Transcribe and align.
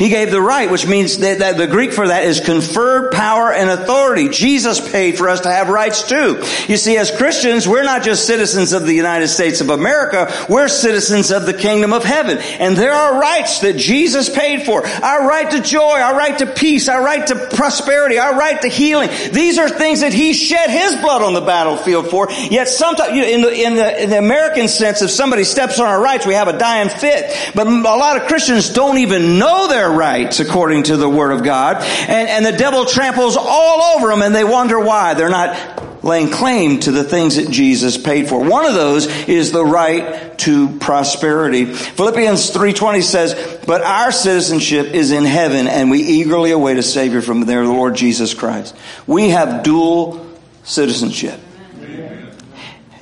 He 0.00 0.08
gave 0.08 0.30
the 0.30 0.40
right, 0.40 0.70
which 0.70 0.86
means 0.86 1.18
that, 1.18 1.40
that, 1.40 1.58
the 1.58 1.66
Greek 1.66 1.92
for 1.92 2.08
that 2.08 2.24
is 2.24 2.40
conferred 2.40 3.12
power 3.12 3.52
and 3.52 3.68
authority. 3.68 4.30
Jesus 4.30 4.80
paid 4.80 5.18
for 5.18 5.28
us 5.28 5.40
to 5.40 5.50
have 5.50 5.68
rights 5.68 6.08
too. 6.08 6.42
You 6.68 6.78
see, 6.78 6.96
as 6.96 7.14
Christians, 7.14 7.68
we're 7.68 7.84
not 7.84 8.02
just 8.02 8.26
citizens 8.26 8.72
of 8.72 8.86
the 8.86 8.94
United 8.94 9.28
States 9.28 9.60
of 9.60 9.68
America, 9.68 10.32
we're 10.48 10.68
citizens 10.68 11.30
of 11.30 11.44
the 11.44 11.52
kingdom 11.52 11.92
of 11.92 12.02
heaven. 12.02 12.38
And 12.38 12.78
there 12.78 12.94
are 12.94 13.20
rights 13.20 13.60
that 13.60 13.76
Jesus 13.76 14.30
paid 14.30 14.64
for. 14.64 14.86
Our 14.86 15.28
right 15.28 15.50
to 15.50 15.60
joy, 15.60 16.00
our 16.00 16.16
right 16.16 16.38
to 16.38 16.46
peace, 16.46 16.88
our 16.88 17.04
right 17.04 17.26
to 17.26 17.34
prosperity, 17.50 18.18
our 18.18 18.38
right 18.38 18.58
to 18.62 18.68
healing. 18.68 19.10
These 19.32 19.58
are 19.58 19.68
things 19.68 20.00
that 20.00 20.14
He 20.14 20.32
shed 20.32 20.70
His 20.70 20.96
blood 20.96 21.20
on 21.20 21.34
the 21.34 21.42
battlefield 21.42 22.08
for. 22.08 22.30
Yet 22.30 22.68
sometimes, 22.68 23.14
you 23.14 23.20
know, 23.20 23.28
in, 23.28 23.42
the, 23.42 23.52
in, 23.52 23.76
the, 23.76 24.02
in 24.04 24.08
the 24.08 24.18
American 24.18 24.68
sense, 24.68 25.02
if 25.02 25.10
somebody 25.10 25.44
steps 25.44 25.78
on 25.78 25.86
our 25.86 26.02
rights, 26.02 26.24
we 26.24 26.32
have 26.32 26.48
a 26.48 26.56
dying 26.56 26.88
fit. 26.88 27.52
But 27.54 27.66
a 27.66 27.80
lot 27.80 28.16
of 28.16 28.26
Christians 28.26 28.70
don't 28.70 28.96
even 28.96 29.38
know 29.38 29.68
their 29.68 29.89
rights 29.90 30.40
according 30.40 30.84
to 30.84 30.96
the 30.96 31.08
Word 31.08 31.32
of 31.32 31.44
God. 31.44 31.76
And, 31.78 32.28
and 32.28 32.46
the 32.46 32.52
devil 32.52 32.84
tramples 32.84 33.36
all 33.36 33.96
over 33.96 34.08
them 34.08 34.22
and 34.22 34.34
they 34.34 34.44
wonder 34.44 34.78
why 34.78 35.14
they're 35.14 35.28
not 35.28 35.80
laying 36.02 36.30
claim 36.30 36.80
to 36.80 36.92
the 36.92 37.04
things 37.04 37.36
that 37.36 37.50
Jesus 37.50 37.98
paid 37.98 38.28
for. 38.28 38.42
One 38.42 38.64
of 38.64 38.74
those 38.74 39.06
is 39.28 39.52
the 39.52 39.64
right 39.64 40.38
to 40.38 40.78
prosperity. 40.78 41.66
Philippians 41.66 42.52
3.20 42.52 43.02
says, 43.02 43.60
but 43.66 43.82
our 43.82 44.10
citizenship 44.12 44.86
is 44.94 45.10
in 45.10 45.24
heaven 45.24 45.66
and 45.66 45.90
we 45.90 46.02
eagerly 46.02 46.52
await 46.52 46.78
a 46.78 46.82
Savior 46.82 47.20
from 47.20 47.44
their 47.44 47.64
Lord 47.64 47.96
Jesus 47.96 48.34
Christ. 48.34 48.74
We 49.06 49.30
have 49.30 49.62
dual 49.62 50.26
citizenship. 50.64 51.38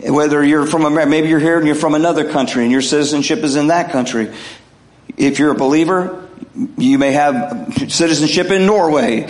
Whether 0.01 0.45
you're 0.45 0.67
from 0.67 0.85
America, 0.85 1.11
maybe 1.11 1.29
you're 1.29 1.41
here 1.41 1.59
and 1.59 1.67
you're 1.67 1.75
from 1.75 1.95
another 1.95 2.31
country 2.31 2.63
and 2.63 2.73
your 2.73 2.83
citizenship 2.83 3.41
is 3.41 3.57
in 3.57 3.69
that 3.69 3.91
country. 3.91 4.33
If 5.17 5.39
you're 5.39 5.51
a 5.51 5.57
believer, 5.57 6.28
you 6.77 6.99
may 6.99 7.13
have 7.13 7.73
citizenship 7.89 8.51
in 8.51 8.67
Norway 8.67 9.29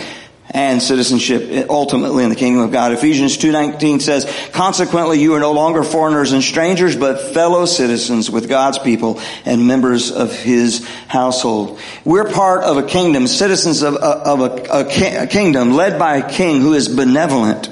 and 0.51 0.81
citizenship 0.81 1.67
ultimately 1.69 2.23
in 2.23 2.29
the 2.29 2.35
kingdom 2.35 2.63
of 2.63 2.71
God. 2.71 2.91
Ephesians 2.91 3.37
2:19 3.37 3.99
says, 3.99 4.25
"Consequently 4.51 5.19
you 5.19 5.35
are 5.35 5.39
no 5.39 5.51
longer 5.51 5.83
foreigners 5.83 6.31
and 6.31 6.43
strangers, 6.43 6.95
but 6.95 7.33
fellow 7.33 7.65
citizens 7.65 8.31
with 8.31 8.49
God's 8.49 8.79
people 8.79 9.19
and 9.45 9.67
members 9.67 10.11
of 10.11 10.33
his 10.33 10.81
household." 11.07 11.77
We're 12.03 12.25
part 12.25 12.63
of 12.63 12.77
a 12.77 12.83
kingdom, 12.83 13.27
citizens 13.27 13.83
of, 13.83 13.95
of 13.95 14.41
a, 14.41 14.51
a, 14.71 15.23
a 15.23 15.27
kingdom 15.27 15.75
led 15.75 15.99
by 15.99 16.17
a 16.17 16.29
king 16.29 16.61
who 16.61 16.73
is 16.73 16.87
benevolent 16.87 17.69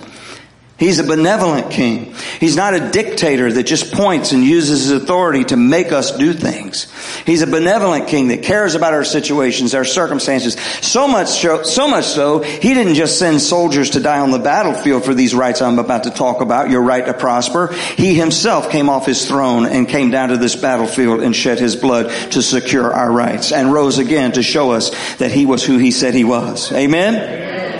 He's 0.78 1.00
a 1.00 1.04
benevolent 1.04 1.72
king. 1.72 2.14
He's 2.40 2.56
not 2.56 2.76
a 2.76 2.92
dictator 2.92 3.52
that 3.52 3.64
just 3.64 3.92
points 3.92 4.32
and 4.32 4.44
uses 4.44 4.82
his 4.82 4.92
authority 4.92 5.44
to 5.46 5.58
make 5.58 5.92
us 5.92 6.16
do 6.16 6.34
things. 6.34 6.86
He's 7.26 7.42
a 7.42 7.48
benevolent 7.48 8.08
king 8.08 8.28
that 8.28 8.44
cares 8.44 8.76
about 8.76 8.94
our 8.94 9.04
situations, 9.04 9.74
our 9.74 9.86
circumstances. 9.86 10.54
So 10.82 11.08
much 11.08 11.30
so, 11.30 11.64
so 11.64 11.88
much 11.88 12.06
so, 12.06 12.44
he 12.44 12.76
didn't 12.76 12.94
just 12.94 13.18
send 13.18 13.42
soldiers 13.42 13.92
to 13.92 14.00
die 14.00 14.20
on 14.20 14.30
the 14.30 14.38
battlefield 14.38 15.04
for 15.04 15.16
these 15.16 15.34
rights 15.34 15.64
I'm 15.64 15.80
about 15.80 16.04
to 16.04 16.12
talk 16.12 16.42
about, 16.42 16.70
your 16.70 16.84
right 16.84 17.06
to 17.08 17.14
prosper. 17.16 17.74
He 17.96 18.14
himself 18.14 18.70
came 18.70 18.88
off 18.88 19.08
his 19.08 19.28
throne 19.28 19.66
and 19.66 19.90
came 19.90 20.12
down 20.12 20.30
to 20.30 20.38
this 20.38 20.56
battlefield 20.56 21.22
and 21.22 21.36
shed 21.36 21.58
his 21.58 21.76
blood 21.76 22.12
to 22.34 22.44
secure 22.44 22.94
our 22.94 23.12
rights 23.12 23.52
and 23.52 23.74
rose 23.74 23.98
again 23.98 24.34
to 24.34 24.44
show 24.44 24.72
us 24.72 24.92
that 25.16 25.32
he 25.32 25.48
was 25.48 25.66
who 25.66 25.80
he 25.80 25.90
said 25.90 26.14
he 26.14 26.24
was. 26.24 26.72
Amen? 26.72 27.16
Amen. 27.16 27.77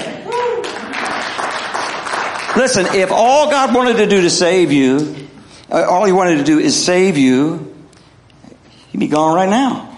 Listen, 2.57 2.88
if 2.95 3.12
all 3.12 3.51
God 3.51 3.75
wanted 3.75 3.97
to 3.97 4.07
do 4.07 4.22
to 4.22 4.31
save 4.31 4.72
you, 4.72 5.28
uh, 5.69 5.84
all 5.84 6.06
he 6.06 6.12
wanted 6.12 6.38
to 6.38 6.44
do 6.44 6.57
is 6.57 6.75
save 6.75 7.16
you, 7.16 7.72
he'd 8.88 8.97
be 8.97 9.07
gone 9.07 9.35
right 9.35 9.47
now. 9.47 9.95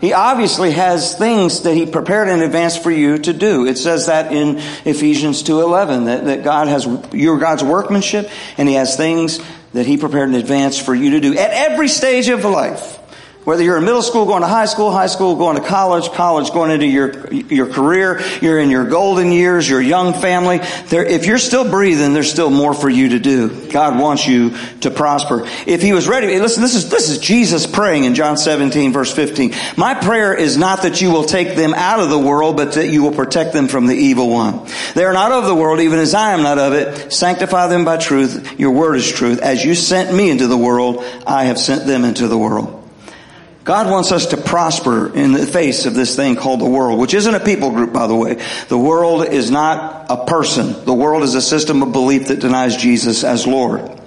He 0.00 0.12
obviously 0.12 0.72
has 0.72 1.16
things 1.16 1.60
that 1.60 1.74
he 1.74 1.86
prepared 1.86 2.26
in 2.26 2.42
advance 2.42 2.76
for 2.76 2.90
you 2.90 3.18
to 3.18 3.32
do. 3.32 3.66
It 3.66 3.78
says 3.78 4.06
that 4.06 4.32
in 4.32 4.58
Ephesians 4.84 5.44
2.11, 5.44 6.06
that, 6.06 6.24
that 6.24 6.42
God 6.42 6.66
has, 6.66 6.88
your 7.12 7.38
God's 7.38 7.62
workmanship, 7.62 8.28
and 8.58 8.68
he 8.68 8.74
has 8.74 8.96
things 8.96 9.38
that 9.72 9.86
he 9.86 9.96
prepared 9.96 10.28
in 10.28 10.34
advance 10.34 10.76
for 10.76 10.96
you 10.96 11.10
to 11.10 11.20
do 11.20 11.38
at 11.38 11.50
every 11.52 11.86
stage 11.86 12.28
of 12.28 12.44
life. 12.44 12.98
Whether 13.44 13.64
you're 13.64 13.78
in 13.78 13.84
middle 13.84 14.02
school, 14.02 14.24
going 14.24 14.42
to 14.42 14.48
high 14.48 14.66
school, 14.66 14.92
high 14.92 15.08
school, 15.08 15.34
going 15.34 15.60
to 15.60 15.66
college, 15.66 16.08
college, 16.12 16.52
going 16.52 16.70
into 16.70 16.86
your, 16.86 17.32
your 17.32 17.66
career, 17.66 18.20
you're 18.40 18.60
in 18.60 18.70
your 18.70 18.84
golden 18.84 19.32
years, 19.32 19.68
your 19.68 19.80
young 19.80 20.14
family, 20.14 20.60
there, 20.86 21.04
if 21.04 21.26
you're 21.26 21.38
still 21.38 21.68
breathing, 21.68 22.14
there's 22.14 22.30
still 22.30 22.50
more 22.50 22.72
for 22.72 22.88
you 22.88 23.08
to 23.08 23.18
do. 23.18 23.68
God 23.72 23.98
wants 23.98 24.28
you 24.28 24.56
to 24.82 24.92
prosper. 24.92 25.42
If 25.66 25.82
he 25.82 25.92
was 25.92 26.06
ready, 26.06 26.38
listen, 26.38 26.62
this 26.62 26.76
is, 26.76 26.88
this 26.88 27.10
is 27.10 27.18
Jesus 27.18 27.66
praying 27.66 28.04
in 28.04 28.14
John 28.14 28.36
17 28.36 28.92
verse 28.92 29.12
15. 29.12 29.52
My 29.76 29.94
prayer 29.94 30.32
is 30.34 30.56
not 30.56 30.82
that 30.82 31.00
you 31.00 31.10
will 31.10 31.24
take 31.24 31.56
them 31.56 31.74
out 31.74 31.98
of 31.98 32.10
the 32.10 32.18
world, 32.18 32.56
but 32.56 32.74
that 32.74 32.90
you 32.90 33.02
will 33.02 33.12
protect 33.12 33.52
them 33.52 33.66
from 33.66 33.86
the 33.88 33.96
evil 33.96 34.30
one. 34.30 34.68
They 34.94 35.04
are 35.04 35.12
not 35.12 35.32
of 35.32 35.46
the 35.46 35.54
world, 35.54 35.80
even 35.80 35.98
as 35.98 36.14
I 36.14 36.32
am 36.32 36.44
not 36.44 36.58
of 36.58 36.74
it. 36.74 37.12
Sanctify 37.12 37.66
them 37.66 37.84
by 37.84 37.96
truth. 37.96 38.60
Your 38.60 38.70
word 38.70 38.94
is 38.94 39.10
truth. 39.10 39.40
As 39.40 39.64
you 39.64 39.74
sent 39.74 40.14
me 40.14 40.30
into 40.30 40.46
the 40.46 40.56
world, 40.56 41.02
I 41.26 41.46
have 41.46 41.58
sent 41.58 41.88
them 41.88 42.04
into 42.04 42.28
the 42.28 42.38
world. 42.38 42.81
God 43.64 43.90
wants 43.90 44.10
us 44.10 44.26
to 44.26 44.36
prosper 44.36 45.14
in 45.14 45.32
the 45.32 45.46
face 45.46 45.86
of 45.86 45.94
this 45.94 46.16
thing 46.16 46.34
called 46.34 46.60
the 46.60 46.68
world, 46.68 46.98
which 46.98 47.14
isn't 47.14 47.34
a 47.34 47.40
people 47.40 47.70
group, 47.70 47.92
by 47.92 48.08
the 48.08 48.14
way. 48.14 48.42
The 48.68 48.78
world 48.78 49.26
is 49.26 49.50
not 49.50 50.06
a 50.10 50.24
person. 50.24 50.84
The 50.84 50.94
world 50.94 51.22
is 51.22 51.34
a 51.34 51.42
system 51.42 51.82
of 51.82 51.92
belief 51.92 52.28
that 52.28 52.40
denies 52.40 52.76
Jesus 52.76 53.22
as 53.22 53.46
Lord. 53.46 54.00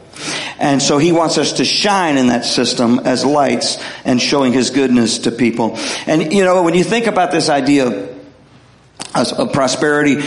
And 0.60 0.81
so 0.81 0.98
he 0.98 1.12
wants 1.12 1.38
us 1.38 1.54
to 1.54 1.66
shine 1.66 2.18
in 2.18 2.28
that 2.28 2.46
system 2.46 3.00
as 3.00 3.25
lights 3.25 3.81
and 4.06 4.22
showing 4.22 4.54
his 4.54 4.69
goodness 4.69 5.19
to 5.19 5.31
people. 5.31 5.78
And 6.07 6.34
you 6.34 6.44
know, 6.44 6.63
when 6.63 6.74
you 6.74 6.84
think 6.84 7.07
about 7.07 7.31
this 7.31 7.50
idea 7.50 8.15
of, 9.16 9.54
prosperity, 9.54 10.18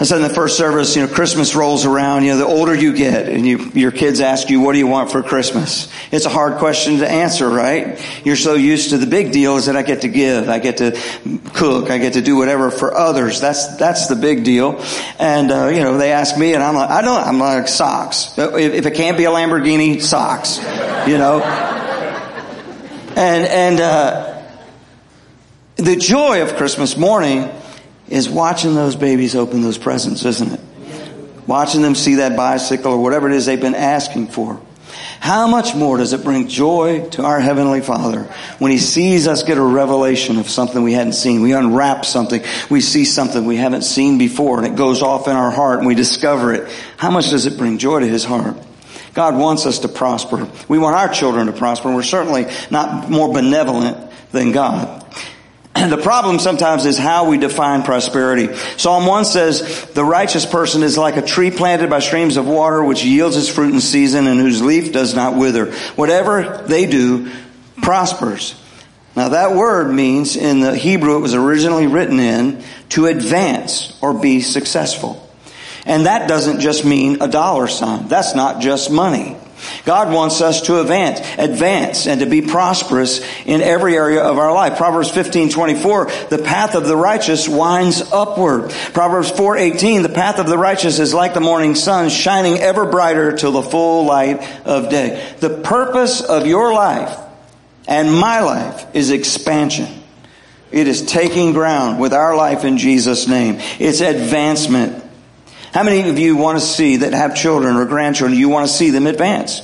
I 0.00 0.04
said 0.04 0.16
in 0.16 0.22
the 0.22 0.34
first 0.34 0.56
service, 0.56 0.94
you 0.94 1.02
know, 1.04 1.12
Christmas 1.12 1.56
rolls 1.56 1.84
around, 1.84 2.24
you 2.24 2.30
know, 2.30 2.38
the 2.38 2.46
older 2.46 2.74
you 2.74 2.94
get 2.94 3.28
and 3.28 3.46
you, 3.46 3.58
your 3.74 3.90
kids 3.90 4.20
ask 4.20 4.48
you, 4.48 4.60
what 4.60 4.72
do 4.72 4.78
you 4.78 4.86
want 4.86 5.10
for 5.10 5.22
Christmas? 5.22 5.92
It's 6.12 6.24
a 6.24 6.28
hard 6.28 6.58
question 6.58 6.98
to 6.98 7.10
answer, 7.10 7.48
right? 7.48 8.00
You're 8.24 8.36
so 8.36 8.54
used 8.54 8.90
to 8.90 8.98
the 8.98 9.06
big 9.06 9.32
deal 9.32 9.56
is 9.56 9.66
that 9.66 9.76
I 9.76 9.82
get 9.82 10.02
to 10.02 10.08
give, 10.08 10.48
I 10.48 10.60
get 10.60 10.76
to 10.76 10.96
cook, 11.52 11.90
I 11.90 11.98
get 11.98 12.12
to 12.12 12.22
do 12.22 12.36
whatever 12.36 12.70
for 12.70 12.94
others. 12.94 13.40
That's, 13.40 13.76
that's 13.76 14.06
the 14.06 14.16
big 14.16 14.44
deal. 14.44 14.84
And, 15.18 15.50
uh, 15.50 15.66
you 15.66 15.80
know, 15.80 15.98
they 15.98 16.12
ask 16.12 16.38
me 16.38 16.54
and 16.54 16.62
I'm 16.62 16.76
like, 16.76 16.90
I 16.90 17.02
don't, 17.02 17.20
I'm 17.20 17.38
like 17.38 17.66
socks. 17.66 18.38
If, 18.38 18.74
if 18.74 18.86
it 18.86 18.94
can't 18.94 19.16
be 19.16 19.24
a 19.24 19.30
Lamborghini, 19.30 20.00
socks, 20.00 20.58
you 21.08 21.18
know? 21.18 21.42
And, 23.16 23.46
and, 23.46 23.80
uh, 23.80 24.34
The 25.78 25.94
joy 25.94 26.42
of 26.42 26.56
Christmas 26.56 26.96
morning 26.96 27.48
is 28.10 28.28
watching 28.28 28.74
those 28.74 28.96
babies 28.96 29.34
open 29.34 29.62
those 29.62 29.78
presents, 29.78 30.24
isn't 30.24 30.52
it? 30.52 30.60
Watching 31.46 31.82
them 31.82 31.94
see 31.94 32.16
that 32.16 32.36
bicycle 32.36 32.92
or 32.92 33.02
whatever 33.02 33.28
it 33.28 33.34
is 33.34 33.46
they've 33.46 33.60
been 33.60 33.74
asking 33.74 34.28
for. 34.28 34.60
How 35.20 35.48
much 35.48 35.74
more 35.74 35.96
does 35.96 36.12
it 36.12 36.22
bring 36.22 36.48
joy 36.48 37.08
to 37.10 37.24
our 37.24 37.40
Heavenly 37.40 37.80
Father 37.80 38.22
when 38.58 38.70
He 38.70 38.78
sees 38.78 39.26
us 39.26 39.42
get 39.42 39.58
a 39.58 39.62
revelation 39.62 40.38
of 40.38 40.48
something 40.48 40.82
we 40.82 40.92
hadn't 40.92 41.14
seen? 41.14 41.42
We 41.42 41.52
unwrap 41.52 42.04
something. 42.04 42.42
We 42.70 42.80
see 42.80 43.04
something 43.04 43.44
we 43.44 43.56
haven't 43.56 43.82
seen 43.82 44.18
before 44.18 44.58
and 44.58 44.66
it 44.66 44.76
goes 44.76 45.02
off 45.02 45.26
in 45.26 45.34
our 45.34 45.50
heart 45.50 45.78
and 45.78 45.88
we 45.88 45.94
discover 45.94 46.52
it. 46.52 46.70
How 46.96 47.10
much 47.10 47.30
does 47.30 47.46
it 47.46 47.58
bring 47.58 47.78
joy 47.78 48.00
to 48.00 48.06
His 48.06 48.24
heart? 48.24 48.56
God 49.14 49.36
wants 49.36 49.66
us 49.66 49.80
to 49.80 49.88
prosper. 49.88 50.48
We 50.68 50.78
want 50.78 50.94
our 50.94 51.08
children 51.08 51.46
to 51.46 51.52
prosper. 51.52 51.88
And 51.88 51.96
we're 51.96 52.04
certainly 52.04 52.46
not 52.70 53.10
more 53.10 53.32
benevolent 53.32 54.12
than 54.30 54.52
God. 54.52 55.04
The 55.86 56.00
problem 56.02 56.38
sometimes 56.38 56.84
is 56.84 56.98
how 56.98 57.28
we 57.28 57.38
define 57.38 57.82
prosperity. 57.82 58.54
Psalm 58.76 59.06
1 59.06 59.24
says, 59.24 59.88
the 59.94 60.04
righteous 60.04 60.44
person 60.44 60.82
is 60.82 60.98
like 60.98 61.16
a 61.16 61.22
tree 61.22 61.50
planted 61.50 61.88
by 61.88 62.00
streams 62.00 62.36
of 62.36 62.46
water 62.46 62.82
which 62.82 63.04
yields 63.04 63.36
its 63.36 63.48
fruit 63.48 63.72
in 63.72 63.80
season 63.80 64.26
and 64.26 64.40
whose 64.40 64.60
leaf 64.60 64.92
does 64.92 65.14
not 65.14 65.36
wither. 65.36 65.72
Whatever 65.96 66.64
they 66.66 66.86
do 66.86 67.30
prospers. 67.82 68.54
Now 69.16 69.30
that 69.30 69.54
word 69.54 69.92
means 69.92 70.36
in 70.36 70.60
the 70.60 70.76
Hebrew 70.76 71.16
it 71.16 71.20
was 71.20 71.34
originally 71.34 71.86
written 71.86 72.20
in 72.20 72.62
to 72.90 73.06
advance 73.06 73.96
or 74.02 74.14
be 74.14 74.40
successful. 74.40 75.28
And 75.86 76.06
that 76.06 76.28
doesn't 76.28 76.60
just 76.60 76.84
mean 76.84 77.22
a 77.22 77.28
dollar 77.28 77.66
sign. 77.66 78.08
That's 78.08 78.34
not 78.34 78.60
just 78.60 78.90
money. 78.90 79.36
God 79.84 80.12
wants 80.12 80.40
us 80.40 80.62
to 80.62 80.80
advance, 80.80 81.20
advance 81.38 82.06
and 82.06 82.20
to 82.20 82.26
be 82.26 82.42
prosperous 82.42 83.20
in 83.44 83.60
every 83.60 83.96
area 83.96 84.22
of 84.22 84.38
our 84.38 84.52
life. 84.52 84.76
Proverbs 84.76 85.10
15, 85.10 85.50
24, 85.50 86.06
the 86.30 86.38
path 86.38 86.74
of 86.74 86.86
the 86.86 86.96
righteous 86.96 87.48
winds 87.48 88.02
upward. 88.12 88.70
Proverbs 88.92 89.30
4, 89.30 89.56
18, 89.56 90.02
the 90.02 90.08
path 90.08 90.38
of 90.38 90.46
the 90.46 90.58
righteous 90.58 90.98
is 90.98 91.14
like 91.14 91.34
the 91.34 91.40
morning 91.40 91.74
sun 91.74 92.08
shining 92.08 92.58
ever 92.58 92.86
brighter 92.86 93.36
till 93.36 93.52
the 93.52 93.62
full 93.62 94.04
light 94.04 94.42
of 94.66 94.90
day. 94.90 95.34
The 95.40 95.50
purpose 95.50 96.20
of 96.20 96.46
your 96.46 96.72
life 96.72 97.18
and 97.86 98.12
my 98.12 98.40
life 98.40 98.86
is 98.94 99.10
expansion. 99.10 99.88
It 100.70 100.86
is 100.86 101.02
taking 101.02 101.52
ground 101.54 101.98
with 101.98 102.12
our 102.12 102.36
life 102.36 102.64
in 102.64 102.76
Jesus' 102.76 103.26
name. 103.26 103.56
It's 103.78 104.00
advancement. 104.00 105.02
How 105.72 105.82
many 105.82 106.08
of 106.08 106.18
you 106.18 106.36
want 106.36 106.58
to 106.58 106.64
see 106.64 106.98
that 106.98 107.12
have 107.12 107.34
children 107.34 107.76
or 107.76 107.84
grandchildren? 107.84 108.38
You 108.38 108.48
want 108.48 108.66
to 108.66 108.72
see 108.72 108.90
them 108.90 109.06
advance. 109.06 109.60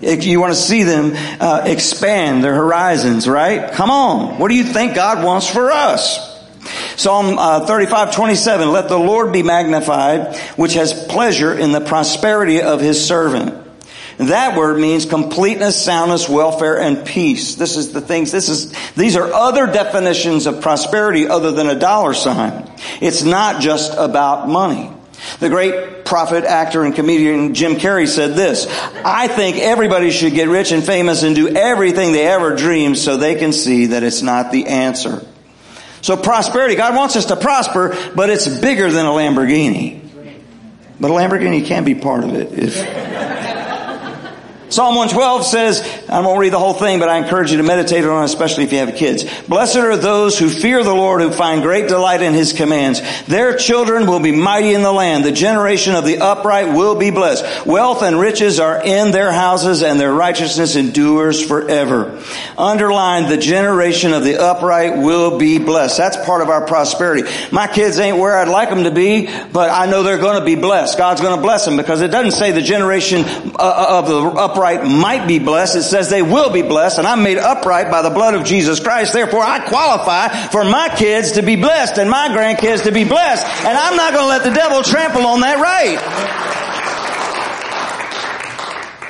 You 0.00 0.40
want 0.40 0.52
to 0.52 0.60
see 0.60 0.82
them 0.82 1.12
uh, 1.40 1.62
expand 1.64 2.42
their 2.42 2.54
horizons, 2.54 3.28
right? 3.28 3.72
Come 3.72 3.90
on. 3.90 4.38
What 4.38 4.48
do 4.48 4.56
you 4.56 4.64
think 4.64 4.94
God 4.94 5.24
wants 5.24 5.48
for 5.48 5.70
us? 5.70 6.30
Psalm 6.96 7.38
uh, 7.38 7.66
35, 7.66 8.14
27, 8.14 8.70
let 8.70 8.88
the 8.88 8.98
Lord 8.98 9.32
be 9.32 9.42
magnified, 9.42 10.36
which 10.56 10.74
has 10.74 10.92
pleasure 11.06 11.56
in 11.56 11.72
the 11.72 11.80
prosperity 11.80 12.60
of 12.60 12.80
his 12.80 13.04
servant. 13.04 13.58
That 14.18 14.56
word 14.56 14.78
means 14.78 15.06
completeness, 15.06 15.82
soundness, 15.82 16.28
welfare, 16.28 16.78
and 16.78 17.04
peace. 17.04 17.54
This 17.54 17.76
is 17.76 17.92
the 17.92 18.00
things, 18.00 18.30
this 18.30 18.48
is, 18.48 18.72
these 18.94 19.16
are 19.16 19.32
other 19.32 19.66
definitions 19.66 20.46
of 20.46 20.60
prosperity 20.60 21.26
other 21.26 21.50
than 21.50 21.68
a 21.68 21.78
dollar 21.78 22.14
sign. 22.14 22.70
It's 23.00 23.22
not 23.22 23.62
just 23.62 23.94
about 23.96 24.48
money. 24.48 24.92
The 25.38 25.48
great 25.48 26.04
prophet, 26.04 26.44
actor, 26.44 26.84
and 26.84 26.94
comedian 26.94 27.54
Jim 27.54 27.74
Carrey 27.76 28.08
said 28.08 28.34
this, 28.34 28.66
I 29.04 29.28
think 29.28 29.56
everybody 29.58 30.10
should 30.10 30.34
get 30.34 30.48
rich 30.48 30.72
and 30.72 30.84
famous 30.84 31.22
and 31.22 31.34
do 31.34 31.48
everything 31.48 32.12
they 32.12 32.26
ever 32.26 32.56
dreamed 32.56 32.98
so 32.98 33.16
they 33.16 33.34
can 33.34 33.52
see 33.52 33.86
that 33.86 34.02
it's 34.02 34.22
not 34.22 34.52
the 34.52 34.66
answer. 34.66 35.24
So 36.00 36.16
prosperity, 36.16 36.74
God 36.74 36.96
wants 36.96 37.16
us 37.16 37.26
to 37.26 37.36
prosper, 37.36 37.96
but 38.14 38.28
it's 38.28 38.48
bigger 38.48 38.90
than 38.90 39.06
a 39.06 39.10
Lamborghini. 39.10 40.00
But 41.00 41.10
a 41.10 41.14
Lamborghini 41.14 41.64
can 41.64 41.84
be 41.84 41.94
part 41.94 42.24
of 42.24 42.34
it 42.34 42.52
if 42.52 42.76
Psalm 44.72 44.94
112 44.94 45.44
says, 45.44 46.06
I 46.08 46.20
won't 46.20 46.40
read 46.40 46.54
the 46.54 46.58
whole 46.58 46.72
thing, 46.72 46.98
but 46.98 47.10
I 47.10 47.18
encourage 47.18 47.50
you 47.50 47.58
to 47.58 47.62
meditate 47.62 48.06
on 48.06 48.22
it, 48.22 48.24
especially 48.24 48.64
if 48.64 48.72
you 48.72 48.78
have 48.78 48.94
kids. 48.94 49.22
Blessed 49.42 49.76
are 49.76 49.98
those 49.98 50.38
who 50.38 50.48
fear 50.48 50.82
the 50.82 50.94
Lord, 50.94 51.20
who 51.20 51.30
find 51.30 51.60
great 51.60 51.88
delight 51.88 52.22
in 52.22 52.32
His 52.32 52.54
commands. 52.54 53.02
Their 53.26 53.54
children 53.54 54.06
will 54.06 54.20
be 54.20 54.32
mighty 54.32 54.72
in 54.72 54.80
the 54.80 54.90
land. 54.90 55.26
The 55.26 55.32
generation 55.32 55.94
of 55.94 56.06
the 56.06 56.20
upright 56.20 56.68
will 56.68 56.94
be 56.94 57.10
blessed. 57.10 57.66
Wealth 57.66 58.00
and 58.00 58.18
riches 58.18 58.60
are 58.60 58.82
in 58.82 59.10
their 59.10 59.30
houses, 59.30 59.82
and 59.82 60.00
their 60.00 60.14
righteousness 60.14 60.74
endures 60.74 61.44
forever. 61.46 62.22
Underline, 62.56 63.28
the 63.28 63.36
generation 63.36 64.14
of 64.14 64.24
the 64.24 64.40
upright 64.40 64.96
will 64.96 65.36
be 65.36 65.58
blessed. 65.58 65.98
That's 65.98 66.16
part 66.24 66.40
of 66.40 66.48
our 66.48 66.66
prosperity. 66.66 67.28
My 67.52 67.66
kids 67.66 67.98
ain't 67.98 68.16
where 68.16 68.38
I'd 68.38 68.48
like 68.48 68.70
them 68.70 68.84
to 68.84 68.90
be, 68.90 69.26
but 69.52 69.68
I 69.68 69.84
know 69.84 70.02
they're 70.02 70.16
going 70.16 70.38
to 70.38 70.46
be 70.46 70.54
blessed. 70.54 70.96
God's 70.96 71.20
going 71.20 71.36
to 71.36 71.42
bless 71.42 71.66
them 71.66 71.76
because 71.76 72.00
it 72.00 72.08
doesn't 72.08 72.32
say 72.32 72.52
the 72.52 72.62
generation 72.62 73.24
uh, 73.26 74.00
of 74.00 74.08
the 74.08 74.22
upright 74.22 74.61
upright 74.62 74.84
might 74.84 75.26
be 75.26 75.40
blessed. 75.40 75.76
It 75.76 75.82
says 75.82 76.08
they 76.08 76.22
will 76.22 76.50
be 76.50 76.62
blessed 76.62 76.98
and 76.98 77.06
I'm 77.06 77.22
made 77.24 77.38
upright 77.38 77.90
by 77.90 78.02
the 78.02 78.10
blood 78.10 78.34
of 78.34 78.44
Jesus 78.44 78.78
Christ. 78.78 79.12
Therefore 79.12 79.42
I 79.42 79.58
qualify 79.58 80.28
for 80.48 80.64
my 80.64 80.88
kids 80.96 81.32
to 81.32 81.42
be 81.42 81.56
blessed 81.56 81.98
and 81.98 82.08
my 82.08 82.28
grandkids 82.28 82.84
to 82.84 82.92
be 82.92 83.04
blessed. 83.04 83.44
And 83.64 83.76
I'm 83.76 83.96
not 83.96 84.12
going 84.12 84.24
to 84.24 84.28
let 84.28 84.44
the 84.44 84.50
devil 84.50 84.82
trample 84.82 85.26
on 85.26 85.40
that 85.40 85.58
right. 85.58 85.98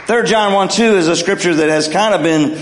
Third 0.06 0.26
John 0.26 0.54
1 0.54 0.68
2 0.68 0.82
is 0.96 1.08
a 1.08 1.16
scripture 1.16 1.54
that 1.54 1.68
has 1.68 1.88
kind 1.88 2.14
of 2.14 2.22
been, 2.22 2.58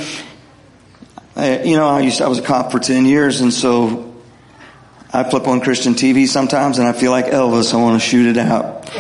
uh, 1.36 1.62
you 1.64 1.76
know, 1.76 1.86
I 1.86 2.00
used 2.00 2.18
to, 2.18 2.24
I 2.24 2.28
was 2.28 2.38
a 2.38 2.42
cop 2.42 2.72
for 2.72 2.80
10 2.80 3.06
years 3.06 3.40
and 3.40 3.52
so 3.52 4.14
I 5.12 5.28
flip 5.30 5.46
on 5.46 5.60
Christian 5.60 5.94
TV 5.94 6.26
sometimes 6.26 6.78
and 6.78 6.88
I 6.88 6.92
feel 6.92 7.12
like 7.12 7.26
Elvis. 7.26 7.72
I 7.72 7.76
want 7.76 8.00
to 8.00 8.06
shoot 8.06 8.26
it 8.26 8.36
out. 8.36 8.90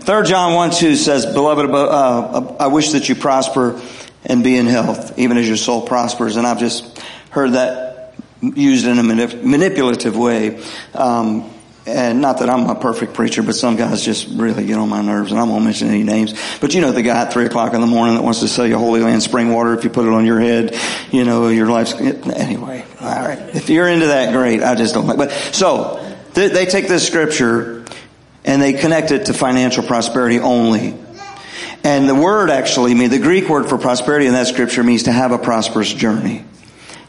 3 0.00 0.24
John 0.24 0.54
1 0.54 0.70
2 0.70 0.96
says, 0.96 1.26
Beloved, 1.26 1.70
uh, 1.70 2.56
I 2.58 2.68
wish 2.68 2.92
that 2.92 3.08
you 3.08 3.14
prosper 3.14 3.80
and 4.24 4.42
be 4.42 4.56
in 4.56 4.66
health, 4.66 5.18
even 5.18 5.36
as 5.36 5.46
your 5.46 5.56
soul 5.56 5.86
prospers. 5.86 6.36
And 6.36 6.46
I've 6.46 6.58
just 6.58 7.00
heard 7.30 7.52
that 7.52 8.14
used 8.42 8.86
in 8.86 8.98
a 8.98 9.02
manip- 9.02 9.42
manipulative 9.42 10.16
way. 10.16 10.62
Um, 10.94 11.50
and 11.86 12.20
not 12.20 12.38
that 12.38 12.50
I'm 12.50 12.68
a 12.68 12.74
perfect 12.74 13.14
preacher, 13.14 13.42
but 13.42 13.54
some 13.54 13.76
guys 13.76 14.04
just 14.04 14.28
really 14.28 14.66
get 14.66 14.78
on 14.78 14.88
my 14.88 15.00
nerves, 15.02 15.32
and 15.32 15.40
I 15.40 15.44
won't 15.44 15.64
mention 15.64 15.88
any 15.88 16.02
names. 16.02 16.34
But 16.60 16.74
you 16.74 16.80
know 16.80 16.92
the 16.92 17.02
guy 17.02 17.22
at 17.22 17.32
three 17.32 17.46
o'clock 17.46 17.72
in 17.74 17.80
the 17.80 17.86
morning 17.86 18.16
that 18.16 18.22
wants 18.22 18.40
to 18.40 18.48
sell 18.48 18.66
you 18.66 18.76
Holy 18.76 19.00
Land 19.00 19.22
spring 19.22 19.52
water 19.52 19.74
if 19.74 19.82
you 19.82 19.90
put 19.90 20.06
it 20.06 20.12
on 20.12 20.26
your 20.26 20.40
head. 20.40 20.78
You 21.10 21.24
know 21.24 21.48
your 21.48 21.68
life's 21.68 21.94
anyway. 21.94 22.84
All 23.00 23.26
right, 23.26 23.38
if 23.56 23.70
you're 23.70 23.88
into 23.88 24.08
that, 24.08 24.32
great. 24.32 24.62
I 24.62 24.74
just 24.74 24.94
don't 24.94 25.06
like. 25.06 25.16
But 25.16 25.32
so 25.32 25.96
they 26.34 26.66
take 26.66 26.86
this 26.86 27.06
scripture 27.06 27.79
and 28.44 28.60
they 28.60 28.72
connect 28.72 29.10
it 29.10 29.26
to 29.26 29.34
financial 29.34 29.84
prosperity 29.84 30.38
only. 30.38 30.96
And 31.82 32.08
the 32.08 32.14
word 32.14 32.50
actually 32.50 32.94
means, 32.94 33.10
the 33.10 33.18
Greek 33.18 33.48
word 33.48 33.68
for 33.68 33.78
prosperity 33.78 34.26
in 34.26 34.34
that 34.34 34.46
scripture 34.46 34.82
means 34.82 35.04
to 35.04 35.12
have 35.12 35.32
a 35.32 35.38
prosperous 35.38 35.92
journey. 35.92 36.44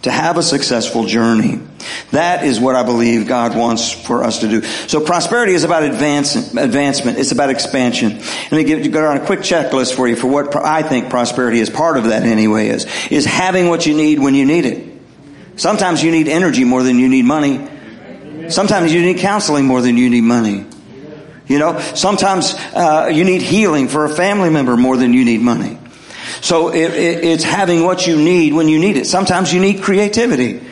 To 0.04 0.12
have 0.12 0.38
a 0.38 0.44
successful 0.44 1.06
journey. 1.06 1.60
That 2.12 2.44
is 2.44 2.60
what 2.60 2.76
I 2.76 2.84
believe 2.84 3.28
God 3.28 3.56
wants 3.56 3.92
for 3.92 4.24
us 4.24 4.40
to 4.40 4.48
do. 4.48 4.64
So 4.64 5.00
prosperity 5.00 5.54
is 5.54 5.64
about 5.64 5.84
advancement. 5.84 7.20
It's 7.20 7.32
about 7.32 7.50
expansion. 7.50 8.18
Let 8.18 8.52
me 8.52 8.64
give, 8.64 8.92
go 8.92 9.08
on 9.08 9.18
a 9.18 9.26
quick 9.26 9.42
checklist 9.42 9.96
for 9.96 10.08
you 10.08 10.16
for 10.16 10.28
what 10.28 10.56
I 10.56 10.82
think 10.82 11.10
prosperity 11.10 11.60
is. 11.60 11.70
Part 11.70 11.98
of 11.98 12.06
that 12.06 12.24
anyway 12.24 12.70
is, 12.70 12.88
is 13.12 13.26
having 13.26 13.68
what 13.68 13.86
you 13.86 13.96
need 13.96 14.20
when 14.20 14.34
you 14.34 14.46
need 14.46 14.66
it. 14.66 14.92
Sometimes 15.58 16.02
you 16.02 16.12
need 16.12 16.28
energy 16.28 16.64
more 16.64 16.82
than 16.82 16.98
you 16.98 17.08
need 17.08 17.26
money. 17.26 17.68
Sometimes 18.50 18.92
you 18.92 19.02
need 19.02 19.20
counseling 19.20 19.66
more 19.66 19.82
than 19.82 19.98
you 19.98 20.10
need 20.10 20.24
money. 20.24 20.66
You 21.52 21.60
know, 21.60 21.80
sometimes 21.80 22.54
uh, 22.74 23.10
you 23.12 23.26
need 23.26 23.42
healing 23.42 23.90
for 23.90 24.06
a 24.06 24.10
family 24.10 24.50
member 24.50 24.78
more 24.78 24.96
than 24.96 25.14
you 25.14 25.26
need 25.26 25.42
money. 25.42 25.78
So 26.40 26.70
it, 26.70 26.94
it, 26.94 27.26
it's 27.26 27.44
having 27.44 27.84
what 27.84 28.08
you 28.08 28.16
need 28.16 28.54
when 28.54 28.70
you 28.70 28.80
need 28.80 28.96
it. 28.96 29.06
Sometimes 29.06 29.54
you 29.54 29.60
need 29.60 29.82
creativity. 29.82 30.66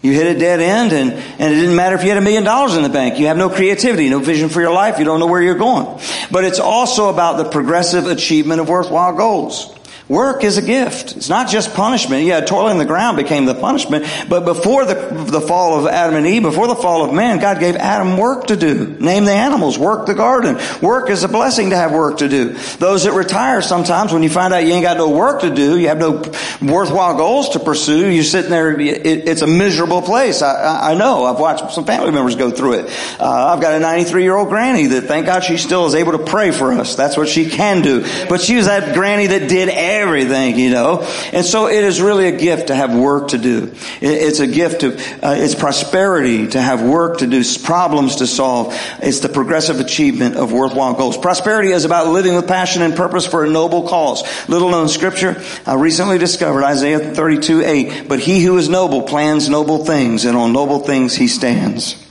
You 0.00 0.12
hit 0.12 0.34
a 0.34 0.38
dead 0.38 0.60
end 0.60 0.92
and, 0.92 1.12
and 1.12 1.52
it 1.52 1.56
didn't 1.56 1.76
matter 1.76 1.96
if 1.96 2.04
you 2.04 2.08
had 2.08 2.16
a 2.16 2.22
million 2.22 2.42
dollars 2.42 2.74
in 2.74 2.84
the 2.84 2.88
bank. 2.88 3.18
You 3.18 3.26
have 3.26 3.36
no 3.36 3.50
creativity, 3.50 4.08
no 4.08 4.20
vision 4.20 4.48
for 4.48 4.62
your 4.62 4.72
life. 4.72 4.98
You 4.98 5.04
don't 5.04 5.20
know 5.20 5.26
where 5.26 5.42
you're 5.42 5.56
going. 5.56 6.00
But 6.30 6.44
it's 6.44 6.60
also 6.60 7.10
about 7.10 7.36
the 7.36 7.50
progressive 7.50 8.06
achievement 8.06 8.62
of 8.62 8.68
worthwhile 8.70 9.14
goals. 9.14 9.77
Work 10.08 10.42
is 10.42 10.56
a 10.56 10.62
gift. 10.62 11.16
It's 11.18 11.28
not 11.28 11.48
just 11.48 11.74
punishment. 11.74 12.24
Yeah, 12.24 12.40
toiling 12.40 12.78
the 12.78 12.86
ground 12.86 13.18
became 13.18 13.44
the 13.44 13.54
punishment. 13.54 14.06
But 14.26 14.46
before 14.46 14.86
the, 14.86 14.94
the 14.94 15.40
fall 15.42 15.78
of 15.78 15.86
Adam 15.86 16.16
and 16.16 16.26
Eve, 16.26 16.42
before 16.42 16.66
the 16.66 16.74
fall 16.74 17.04
of 17.04 17.12
man, 17.12 17.40
God 17.40 17.60
gave 17.60 17.76
Adam 17.76 18.16
work 18.16 18.46
to 18.46 18.56
do. 18.56 18.96
Name 18.98 19.26
the 19.26 19.32
animals, 19.32 19.78
work 19.78 20.06
the 20.06 20.14
garden. 20.14 20.58
Work 20.80 21.10
is 21.10 21.24
a 21.24 21.28
blessing 21.28 21.70
to 21.70 21.76
have 21.76 21.92
work 21.92 22.18
to 22.18 22.28
do. 22.28 22.54
Those 22.78 23.04
that 23.04 23.12
retire 23.12 23.60
sometimes 23.60 24.10
when 24.10 24.22
you 24.22 24.30
find 24.30 24.54
out 24.54 24.64
you 24.64 24.72
ain't 24.72 24.82
got 24.82 24.96
no 24.96 25.10
work 25.10 25.42
to 25.42 25.54
do, 25.54 25.78
you 25.78 25.88
have 25.88 25.98
no 25.98 26.22
worthwhile 26.62 27.14
goals 27.18 27.50
to 27.50 27.60
pursue, 27.60 28.08
you're 28.08 28.24
sitting 28.24 28.50
there, 28.50 28.80
it, 28.80 29.28
it's 29.28 29.42
a 29.42 29.46
miserable 29.46 30.00
place. 30.00 30.40
I, 30.40 30.54
I, 30.54 30.92
I, 30.92 30.94
know. 30.94 31.24
I've 31.24 31.38
watched 31.38 31.70
some 31.74 31.84
family 31.84 32.12
members 32.12 32.34
go 32.34 32.50
through 32.50 32.74
it. 32.74 33.20
Uh, 33.20 33.52
I've 33.52 33.60
got 33.60 33.74
a 33.74 33.78
93 33.78 34.22
year 34.22 34.36
old 34.36 34.48
granny 34.48 34.86
that 34.86 35.02
thank 35.02 35.26
God 35.26 35.44
she 35.44 35.58
still 35.58 35.84
is 35.84 35.94
able 35.94 36.12
to 36.12 36.18
pray 36.18 36.50
for 36.50 36.72
us. 36.72 36.96
That's 36.96 37.18
what 37.18 37.28
she 37.28 37.50
can 37.50 37.82
do. 37.82 38.06
But 38.30 38.40
she 38.40 38.56
was 38.56 38.64
that 38.64 38.94
granny 38.94 39.26
that 39.26 39.50
did 39.50 39.68
everything 39.68 39.97
everything, 39.98 40.58
you 40.58 40.70
know. 40.70 41.02
And 41.32 41.44
so 41.44 41.68
it 41.68 41.84
is 41.84 42.00
really 42.00 42.26
a 42.26 42.36
gift 42.36 42.68
to 42.68 42.74
have 42.74 42.94
work 42.94 43.28
to 43.28 43.38
do. 43.38 43.74
It's 44.00 44.40
a 44.40 44.46
gift 44.46 44.80
to, 44.80 44.96
uh, 45.22 45.34
it's 45.36 45.54
prosperity 45.54 46.48
to 46.48 46.60
have 46.60 46.82
work 46.82 47.18
to 47.18 47.26
do, 47.26 47.42
problems 47.62 48.16
to 48.16 48.26
solve. 48.26 48.74
It's 49.00 49.20
the 49.20 49.28
progressive 49.28 49.80
achievement 49.80 50.36
of 50.36 50.52
worthwhile 50.52 50.94
goals. 50.94 51.16
Prosperity 51.16 51.70
is 51.70 51.84
about 51.84 52.08
living 52.08 52.34
with 52.34 52.48
passion 52.48 52.82
and 52.82 52.94
purpose 52.94 53.26
for 53.26 53.44
a 53.44 53.48
noble 53.48 53.88
cause. 53.88 54.22
Little 54.48 54.70
known 54.70 54.88
scripture, 54.88 55.42
I 55.66 55.74
recently 55.74 56.18
discovered 56.18 56.64
Isaiah 56.64 57.14
32, 57.14 57.62
8. 57.62 58.08
But 58.08 58.20
he 58.20 58.42
who 58.42 58.56
is 58.56 58.68
noble 58.68 59.02
plans 59.02 59.48
noble 59.48 59.84
things, 59.84 60.24
and 60.24 60.36
on 60.36 60.52
noble 60.52 60.80
things 60.80 61.14
he 61.14 61.28
stands. 61.28 62.04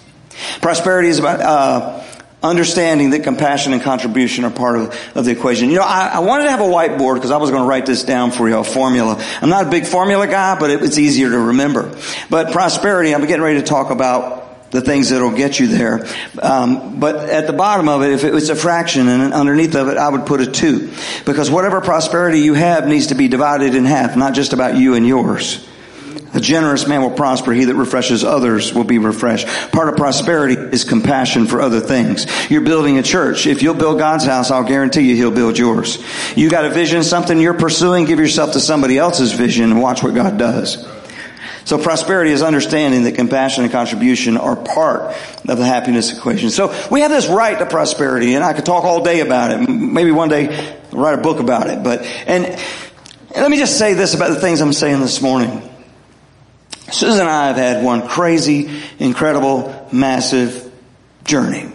Prosperity 0.62 1.10
is 1.10 1.20
about, 1.20 1.42
uh, 1.42 2.04
understanding 2.44 3.10
that 3.10 3.24
compassion 3.24 3.74
and 3.74 3.82
contribution 3.82 4.46
are 4.46 4.52
part 4.52 4.78
of, 4.78 5.16
of 5.16 5.26
the 5.26 5.32
equation. 5.32 5.70
You 5.70 5.78
know, 5.78 5.84
I, 5.84 6.12
I, 6.14 6.20
wanted 6.20 6.44
to 6.44 6.52
have 6.52 6.60
a 6.60 6.64
whiteboard 6.64 7.16
because 7.16 7.32
I 7.32 7.38
was 7.38 7.50
going 7.50 7.64
to 7.64 7.68
write 7.68 7.88
this 7.88 8.04
down 8.04 8.32
for 8.32 8.48
you, 8.48 8.58
a 8.58 8.64
formula. 8.64 9.16
I'm 9.42 9.50
not 9.50 9.66
a 9.66 9.70
big 9.70 9.88
formula 9.88 10.28
guy, 10.28 10.60
but 10.60 10.70
it, 10.70 10.84
it's 10.84 11.00
easier 11.00 11.32
to 11.32 11.40
remember. 11.40 11.96
But 12.30 12.52
prosperity, 12.52 13.16
I'm 13.16 13.26
getting 13.26 13.42
ready 13.42 13.60
to 13.60 13.66
talk 13.66 13.90
about 13.90 14.72
the 14.72 14.82
things 14.82 15.10
that'll 15.10 15.32
get 15.32 15.60
you 15.60 15.68
there. 15.68 16.06
Um, 16.40 17.00
but 17.00 17.16
at 17.16 17.48
the 17.48 17.54
bottom 17.54 17.90
of 17.90 18.04
it, 18.04 18.12
if 18.12 18.24
it 18.24 18.34
was 18.34 18.50
a 18.50 18.56
fraction 18.56 19.08
and 19.08 19.34
underneath 19.34 19.76
of 19.76 19.88
it, 19.88 19.98
I 19.98 20.10
would 20.10 20.26
put 20.26 20.42
a 20.42 20.46
two. 20.46 20.92
Because 21.26 21.50
whatever 21.50 21.82
prosperity 21.82 22.42
you 22.42 22.54
have 22.54 22.88
needs 22.88 23.08
to 23.08 23.16
be 23.16 23.30
divided 23.30 23.74
in 23.74 23.86
half, 23.86 24.16
not 24.16 24.36
just 24.36 24.54
about 24.54 24.78
you 24.78 24.94
and 24.94 25.08
yours. 25.08 25.68
A 26.34 26.40
generous 26.40 26.88
man 26.88 27.02
will 27.02 27.12
prosper. 27.12 27.54
He 27.54 27.66
that 27.66 27.76
refreshes 27.76 28.24
others 28.24 28.74
will 28.74 28.84
be 28.84 28.98
refreshed. 28.98 29.48
Part 29.72 29.90
of 29.90 29.96
prosperity 29.96 30.56
is 30.56 30.84
compassion 30.84 31.48
for 31.48 31.62
other 31.62 31.80
things. 31.80 32.26
You're 32.50 32.62
building 32.62 32.98
a 32.98 33.04
church. 33.04 33.48
If 33.48 33.64
you'll 33.64 33.76
build 33.76 33.98
God's 33.98 34.26
house, 34.26 34.52
I'll 34.52 34.64
guarantee 34.64 35.02
you 35.02 35.16
he'll 35.16 35.32
build 35.32 35.58
yours. 35.58 36.04
You 36.36 36.50
got 36.50 36.66
a 36.66 36.70
vision, 36.70 37.04
something 37.04 37.40
you're 37.40 37.54
pursuing, 37.54 38.06
give 38.06 38.20
yourself 38.20 38.54
to 38.54 38.60
somebody 38.60 38.98
else's 38.98 39.32
vision 39.32 39.72
and 39.72 39.82
watch 39.82 40.04
what 40.04 40.14
God 40.16 40.38
does. 40.38 40.86
So 41.68 41.78
prosperity 41.78 42.32
is 42.32 42.42
understanding 42.42 43.04
that 43.04 43.16
compassion 43.16 43.66
and 43.66 43.74
contribution 43.74 44.38
are 44.38 44.56
part 44.56 45.14
of 45.50 45.58
the 45.58 45.66
happiness 45.66 46.18
equation. 46.18 46.50
So 46.50 46.74
we 46.90 47.02
have 47.02 47.12
this 47.12 47.28
right 47.28 47.60
to 47.60 47.66
prosperity 47.66 48.36
and 48.36 48.44
I 48.44 48.54
could 48.54 48.66
talk 48.66 48.86
all 48.86 49.04
day 49.04 49.20
about 49.20 49.52
it. 49.52 49.70
Maybe 49.70 50.12
one 50.12 50.30
day 50.30 50.74
write 50.94 51.20
a 51.20 51.22
book 51.22 51.42
about 51.42 51.70
it. 51.70 51.84
But, 51.84 52.04
and, 52.26 52.46
and 52.46 53.36
let 53.36 53.52
me 53.52 53.58
just 53.58 53.78
say 53.78 53.96
this 53.96 54.14
about 54.14 54.30
the 54.30 54.40
things 54.40 54.62
I'm 54.62 54.72
saying 54.72 55.02
this 55.02 55.22
morning. 55.22 55.67
Susan 56.92 57.22
and 57.22 57.30
I 57.30 57.48
have 57.48 57.58
had 57.58 57.84
one 57.84 58.08
crazy, 58.08 58.70
incredible, 59.00 59.88
massive 59.92 60.72
journey. 61.26 61.74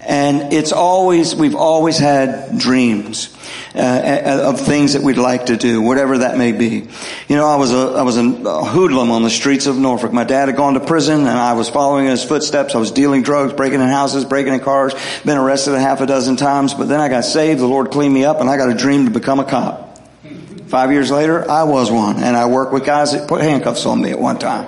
And 0.00 0.52
it's 0.52 0.72
always, 0.72 1.34
we've 1.34 1.54
always 1.54 1.96
had 1.98 2.58
dreams 2.58 3.34
uh, 3.74 4.42
of 4.44 4.60
things 4.60 4.92
that 4.92 5.02
we'd 5.02 5.16
like 5.16 5.46
to 5.46 5.56
do, 5.56 5.80
whatever 5.80 6.18
that 6.18 6.36
may 6.36 6.52
be. 6.52 6.88
You 7.28 7.36
know, 7.36 7.46
I 7.46 7.56
was 7.56 7.72
a, 7.72 7.76
I 7.76 8.02
was 8.02 8.18
a 8.18 8.22
hoodlum 8.22 9.10
on 9.10 9.22
the 9.22 9.30
streets 9.30 9.66
of 9.66 9.78
Norfolk. 9.78 10.12
My 10.12 10.24
dad 10.24 10.48
had 10.48 10.56
gone 10.56 10.74
to 10.74 10.80
prison 10.80 11.20
and 11.20 11.28
I 11.28 11.54
was 11.54 11.70
following 11.70 12.04
in 12.04 12.10
his 12.10 12.22
footsteps. 12.22 12.74
I 12.74 12.78
was 12.78 12.90
dealing 12.90 13.22
drugs, 13.22 13.54
breaking 13.54 13.80
in 13.80 13.88
houses, 13.88 14.24
breaking 14.24 14.52
in 14.52 14.60
cars, 14.60 14.94
been 15.24 15.38
arrested 15.38 15.74
a 15.74 15.80
half 15.80 16.00
a 16.02 16.06
dozen 16.06 16.36
times, 16.36 16.74
but 16.74 16.88
then 16.88 17.00
I 17.00 17.08
got 17.08 17.24
saved. 17.24 17.60
The 17.60 17.66
Lord 17.66 17.90
cleaned 17.90 18.12
me 18.12 18.24
up 18.24 18.40
and 18.40 18.50
I 18.50 18.58
got 18.58 18.70
a 18.70 18.74
dream 18.74 19.06
to 19.06 19.10
become 19.10 19.40
a 19.40 19.44
cop. 19.44 19.93
Five 20.74 20.90
years 20.90 21.08
later, 21.08 21.48
I 21.48 21.62
was 21.62 21.88
one, 21.88 22.16
and 22.16 22.36
I 22.36 22.46
worked 22.46 22.72
with 22.72 22.84
guys 22.84 23.12
that 23.12 23.28
put 23.28 23.42
handcuffs 23.42 23.86
on 23.86 24.02
me 24.02 24.10
at 24.10 24.18
one 24.18 24.40
time. 24.40 24.66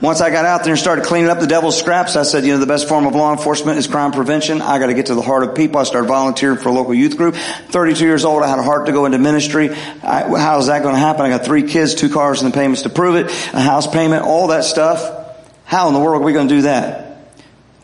Once 0.00 0.20
I 0.20 0.30
got 0.30 0.44
out 0.44 0.62
there 0.62 0.74
and 0.74 0.78
started 0.78 1.04
cleaning 1.04 1.30
up 1.30 1.40
the 1.40 1.48
devil's 1.48 1.76
scraps, 1.76 2.14
I 2.14 2.22
said, 2.22 2.44
you 2.44 2.52
know, 2.52 2.60
the 2.60 2.66
best 2.66 2.88
form 2.88 3.06
of 3.08 3.16
law 3.16 3.32
enforcement 3.32 3.76
is 3.76 3.88
crime 3.88 4.12
prevention. 4.12 4.62
I 4.62 4.78
got 4.78 4.86
to 4.86 4.94
get 4.94 5.06
to 5.06 5.16
the 5.16 5.20
heart 5.20 5.42
of 5.42 5.56
people. 5.56 5.80
I 5.80 5.82
started 5.82 6.06
volunteering 6.06 6.58
for 6.58 6.68
a 6.68 6.72
local 6.72 6.94
youth 6.94 7.16
group. 7.16 7.34
32 7.34 8.04
years 8.04 8.24
old, 8.24 8.44
I 8.44 8.48
had 8.48 8.60
a 8.60 8.62
heart 8.62 8.86
to 8.86 8.92
go 8.92 9.04
into 9.04 9.18
ministry. 9.18 9.70
I, 9.70 10.28
how 10.38 10.60
is 10.60 10.68
that 10.68 10.84
going 10.84 10.94
to 10.94 11.00
happen? 11.00 11.26
I 11.26 11.28
got 11.28 11.44
three 11.44 11.64
kids, 11.64 11.96
two 11.96 12.08
cars, 12.08 12.40
and 12.40 12.52
the 12.52 12.56
payments 12.56 12.82
to 12.82 12.88
prove 12.88 13.16
it, 13.16 13.26
a 13.52 13.60
house 13.60 13.88
payment, 13.88 14.22
all 14.22 14.46
that 14.46 14.62
stuff. 14.62 15.34
How 15.64 15.88
in 15.88 15.94
the 15.94 15.98
world 15.98 16.22
are 16.22 16.24
we 16.24 16.32
going 16.32 16.46
to 16.46 16.54
do 16.54 16.62
that? 16.62 17.05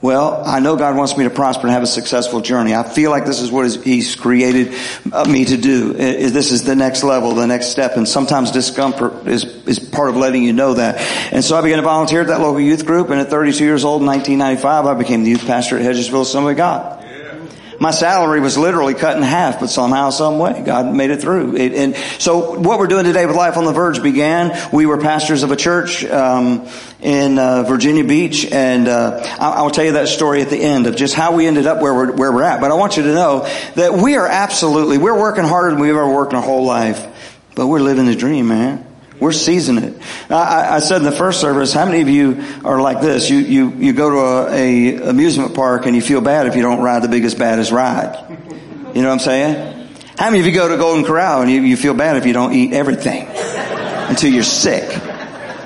Well, 0.03 0.43
I 0.45 0.59
know 0.59 0.75
God 0.75 0.97
wants 0.97 1.17
me 1.17 1.23
to 1.25 1.31
prosper 1.31 1.69
and 1.69 1.71
have 1.71 1.85
a 1.85 1.87
successful 1.87 2.41
journey. 2.41 2.75
I 2.75 2.83
feel 2.83 3.13
like 3.13 3.25
this 3.25 3.41
is 3.41 3.53
what 3.53 3.73
He's 3.73 4.17
created 4.17 4.75
me 5.29 5.45
to 5.45 5.57
do. 5.57 5.93
This 5.93 6.51
is 6.51 6.65
the 6.65 6.75
next 6.75 7.05
level, 7.05 7.37
the 7.37 7.47
next 7.47 7.69
step. 7.69 7.97
And 7.97 8.09
sometimes 8.09 8.51
discomfort 8.51 9.29
is, 9.29 9.45
is 9.45 9.79
part 9.79 10.11
of 10.11 10.17
letting 10.17 10.43
you 10.43 10.53
know 10.53 10.75
that. 10.75 10.99
And 11.33 11.45
so 11.45 11.57
I 11.57 11.63
began 11.63 11.79
to 11.79 11.85
volunteer 11.85 12.23
at 12.23 12.27
that 12.27 12.41
local 12.41 12.61
youth 12.61 12.85
group. 12.85 13.11
And 13.11 13.21
at 13.21 13.31
32 13.31 13.63
years 13.63 13.85
old 13.85 14.03
in 14.03 14.09
1995, 14.09 14.87
I 14.87 14.95
became 14.95 15.23
the 15.23 15.31
youth 15.31 15.47
pastor 15.47 15.79
at 15.79 15.83
Hedgesville 15.85 16.23
Assembly 16.23 16.55
of 16.55 16.59
God. 16.59 17.02
My 17.83 17.91
salary 17.91 18.39
was 18.39 18.57
literally 18.57 18.95
cut 18.95 19.17
in 19.17 19.25
half, 19.25 19.59
but 19.59 19.67
somehow, 19.67 20.11
some 20.11 20.39
way, 20.39 20.63
God 20.65 20.95
made 20.95 21.11
it 21.11 21.21
through. 21.21 21.57
It, 21.57 21.73
and 21.73 21.97
so, 22.21 22.57
what 22.57 22.79
we're 22.79 22.87
doing 22.87 23.05
today 23.05 23.27
with 23.27 23.35
Life 23.35 23.57
on 23.57 23.65
the 23.65 23.73
Verge 23.73 24.01
began. 24.01 24.57
We 24.73 24.87
were 24.87 24.99
pastors 24.99 25.43
of 25.43 25.51
a 25.51 25.57
church 25.57 26.05
um, 26.05 26.69
in 27.01 27.41
uh, 27.41 27.65
Virginia 27.65 28.05
Beach, 28.05 28.45
and 28.45 28.87
uh, 28.87 29.21
I, 29.37 29.63
will 29.63 29.71
tell 29.71 29.85
you 29.85 29.95
that 29.95 30.07
story 30.07 30.43
at 30.43 30.49
the 30.49 30.63
end 30.63 30.87
of 30.87 30.95
just 30.95 31.15
how 31.15 31.35
we 31.35 31.49
ended 31.49 31.67
up 31.67 31.83
where 31.83 31.93
we're 31.93 32.13
where 32.13 32.31
we're 32.31 32.45
at. 32.45 32.61
But 32.61 32.71
I 32.71 32.75
want 32.75 32.97
you 32.97 33.03
to 33.03 33.15
know 33.15 33.49
that 33.75 33.95
we 33.95 34.15
are 34.15 34.29
absolutely 34.29 34.99
we're 34.99 35.19
working 35.19 35.43
harder 35.43 35.71
than 35.73 35.81
we've 35.81 35.91
ever 35.91 36.09
worked 36.09 36.35
in 36.35 36.37
our 36.37 36.45
whole 36.45 36.65
life, 36.65 37.05
but 37.57 37.67
we're 37.67 37.81
living 37.81 38.07
the 38.07 38.15
dream, 38.15 38.47
man. 38.47 38.92
We're 39.23 39.31
seasoning 39.31 39.85
it. 39.85 40.03
I, 40.31 40.75
I, 40.75 40.79
said 40.81 40.97
in 40.97 41.05
the 41.05 41.13
first 41.13 41.41
service, 41.41 41.73
how 41.73 41.85
many 41.85 42.01
of 42.01 42.09
you 42.09 42.43
are 42.65 42.81
like 42.81 43.01
this? 43.01 43.31
You, 43.31 43.39
you, 43.39 43.71
you 43.71 43.93
go 43.93 44.11
to 44.11 44.53
a, 44.53 44.97
a 44.97 45.11
amusement 45.11 45.55
park 45.55 45.87
and 45.87 45.95
you 45.95 46.03
feel 46.03 46.21
bad 46.21 46.49
if 46.49 46.57
you 46.57 46.63
don't 46.63 46.83
ride 46.83 47.05
the 47.05 47.09
biggest, 47.09 47.39
baddest 47.39 47.71
ride. 47.71 48.17
You 48.93 49.01
know 49.01 49.11
what 49.11 49.13
I'm 49.13 49.19
saying? 49.21 49.89
How 50.19 50.29
many 50.29 50.41
of 50.41 50.47
you 50.47 50.51
go 50.51 50.67
to 50.67 50.77
Golden 50.77 51.05
Corral 51.05 51.43
and 51.43 51.49
you, 51.53 51.63
you 51.63 51.77
feel 51.77 51.95
bad 51.95 52.17
if 52.17 52.27
you 52.27 52.33
don't 52.33 52.53
eat 52.53 52.73
everything 52.73 53.29
until 53.29 54.33
you're 54.33 54.43
sick? 54.43 54.91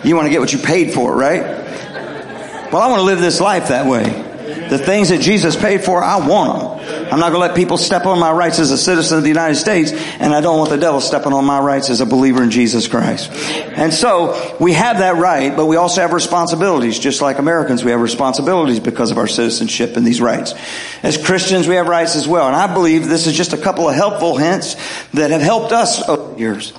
You 0.05 0.17
want 0.17 0.27
to 0.27 0.31
get 0.31 0.41
what 0.41 0.53
you 0.53 0.59
paid 0.59 0.93
for, 0.93 1.17
right? 1.17 1.41
Well, 1.41 2.83
I 2.83 2.89
want 2.89 2.99
to 2.99 3.05
live 3.05 3.23
this 3.23 3.41
life 3.41 3.69
that 3.69 3.87
way. 3.87 4.26
The 4.69 4.79
things 4.79 5.11
that 5.11 5.21
Jesus 5.21 5.57
paid 5.57 5.85
for, 5.85 6.03
I 6.03 6.27
want 6.27 6.81
them. 6.81 7.13
I'm 7.13 7.21
not 7.21 7.31
going 7.31 7.41
to 7.41 7.49
let 7.49 7.55
people 7.55 7.79
step 7.79 8.05
on 8.07 8.19
my 8.19 8.33
rights 8.33 8.59
as 8.59 8.71
a 8.71 8.79
citizen 8.79 9.19
of 9.19 9.23
the 9.23 9.29
United 9.29 9.57
States, 9.57 9.93
and 9.93 10.35
I 10.35 10.41
don't 10.41 10.59
want 10.59 10.71
the 10.71 10.77
devil 10.77 11.01
stepping 11.01 11.33
on 11.33 11.45
my 11.45 11.61
rights 11.61 11.89
as 11.91 12.01
a 12.01 12.07
believer 12.07 12.43
in 12.43 12.51
Jesus 12.51 12.89
Christ. 12.89 13.31
And 13.33 13.93
so, 13.93 14.57
we 14.59 14.73
have 14.73 14.99
that 14.99 15.17
right, 15.17 15.57
but 15.57 15.67
we 15.67 15.77
also 15.77 16.01
have 16.01 16.13
responsibilities. 16.13 16.99
Just 16.99 17.23
like 17.23 17.39
Americans, 17.39 17.85
we 17.85 17.91
have 17.91 18.01
responsibilities 18.01 18.81
because 18.81 19.11
of 19.11 19.19
our 19.19 19.27
citizenship 19.27 19.97
and 19.97 20.07
these 20.07 20.21
rights. 20.21 20.55
As 21.03 21.17
Christians, 21.17 21.69
we 21.69 21.77
have 21.77 21.89
rights 21.89 22.17
as 22.17 22.27
well. 22.27 22.47
And 22.47 22.57
I 22.57 22.73
believe 22.73 23.07
this 23.07 23.27
is 23.27 23.37
just 23.37 23.53
a 23.53 23.59
couple 23.59 23.89
of 23.89 23.95
helpful 23.95 24.37
hints 24.37 24.77
that 25.13 25.31
have 25.31 25.43
helped 25.43 25.73
us 25.73 26.07
over 26.09 26.39
years. 26.39 26.73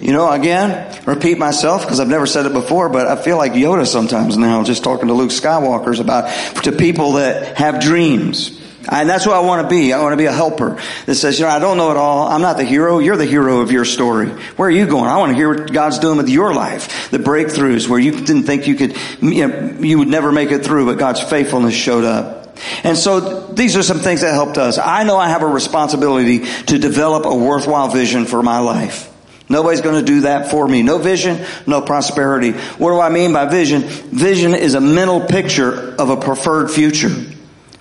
You 0.00 0.12
know, 0.12 0.30
again, 0.30 1.02
repeat 1.06 1.38
myself 1.38 1.82
because 1.82 2.00
I've 2.00 2.08
never 2.08 2.26
said 2.26 2.44
it 2.44 2.52
before, 2.52 2.90
but 2.90 3.06
I 3.06 3.16
feel 3.16 3.38
like 3.38 3.52
Yoda 3.52 3.86
sometimes 3.86 4.36
now, 4.36 4.62
just 4.62 4.84
talking 4.84 5.08
to 5.08 5.14
Luke 5.14 5.30
Skywalker's 5.30 6.00
about 6.00 6.30
to 6.64 6.72
people 6.72 7.12
that 7.12 7.56
have 7.56 7.80
dreams. 7.80 8.60
And 8.88 9.08
that's 9.08 9.26
what 9.26 9.34
I 9.34 9.40
want 9.40 9.62
to 9.62 9.68
be. 9.68 9.92
I 9.92 10.00
want 10.00 10.12
to 10.12 10.16
be 10.16 10.26
a 10.26 10.32
helper 10.32 10.80
that 11.06 11.14
says, 11.14 11.38
you 11.38 11.46
know, 11.46 11.50
I 11.50 11.58
don't 11.58 11.76
know 11.76 11.90
it 11.90 11.96
all. 11.96 12.28
I'm 12.28 12.42
not 12.42 12.56
the 12.56 12.64
hero. 12.64 12.98
You're 12.98 13.16
the 13.16 13.24
hero 13.24 13.60
of 13.60 13.72
your 13.72 13.84
story. 13.84 14.28
Where 14.28 14.68
are 14.68 14.72
you 14.72 14.86
going? 14.86 15.06
I 15.10 15.16
want 15.16 15.30
to 15.30 15.36
hear 15.36 15.48
what 15.52 15.72
God's 15.72 15.98
doing 15.98 16.18
with 16.18 16.28
your 16.28 16.54
life. 16.54 17.10
The 17.10 17.18
breakthroughs 17.18 17.88
where 17.88 17.98
you 17.98 18.12
didn't 18.12 18.44
think 18.44 18.68
you 18.68 18.76
could, 18.76 18.96
you, 19.20 19.48
know, 19.48 19.76
you 19.80 19.98
would 19.98 20.08
never 20.08 20.30
make 20.30 20.52
it 20.52 20.64
through, 20.64 20.86
but 20.86 20.98
God's 20.98 21.20
faithfulness 21.20 21.74
showed 21.74 22.04
up. 22.04 22.58
And 22.84 22.96
so 22.96 23.46
these 23.48 23.76
are 23.76 23.82
some 23.82 23.98
things 23.98 24.20
that 24.20 24.32
helped 24.32 24.56
us. 24.56 24.78
I 24.78 25.02
know 25.02 25.16
I 25.16 25.28
have 25.28 25.42
a 25.42 25.46
responsibility 25.46 26.44
to 26.66 26.78
develop 26.78 27.26
a 27.26 27.34
worthwhile 27.34 27.88
vision 27.88 28.24
for 28.24 28.42
my 28.42 28.60
life. 28.60 29.12
Nobody's 29.48 29.80
going 29.80 30.04
to 30.04 30.04
do 30.04 30.22
that 30.22 30.50
for 30.50 30.66
me. 30.66 30.82
No 30.82 30.98
vision, 30.98 31.44
no 31.66 31.80
prosperity. 31.80 32.52
What 32.52 32.90
do 32.90 33.00
I 33.00 33.10
mean 33.10 33.32
by 33.32 33.46
vision? 33.46 33.82
Vision 33.82 34.54
is 34.54 34.74
a 34.74 34.80
mental 34.80 35.20
picture 35.20 35.94
of 35.96 36.10
a 36.10 36.16
preferred 36.16 36.70
future. 36.70 37.14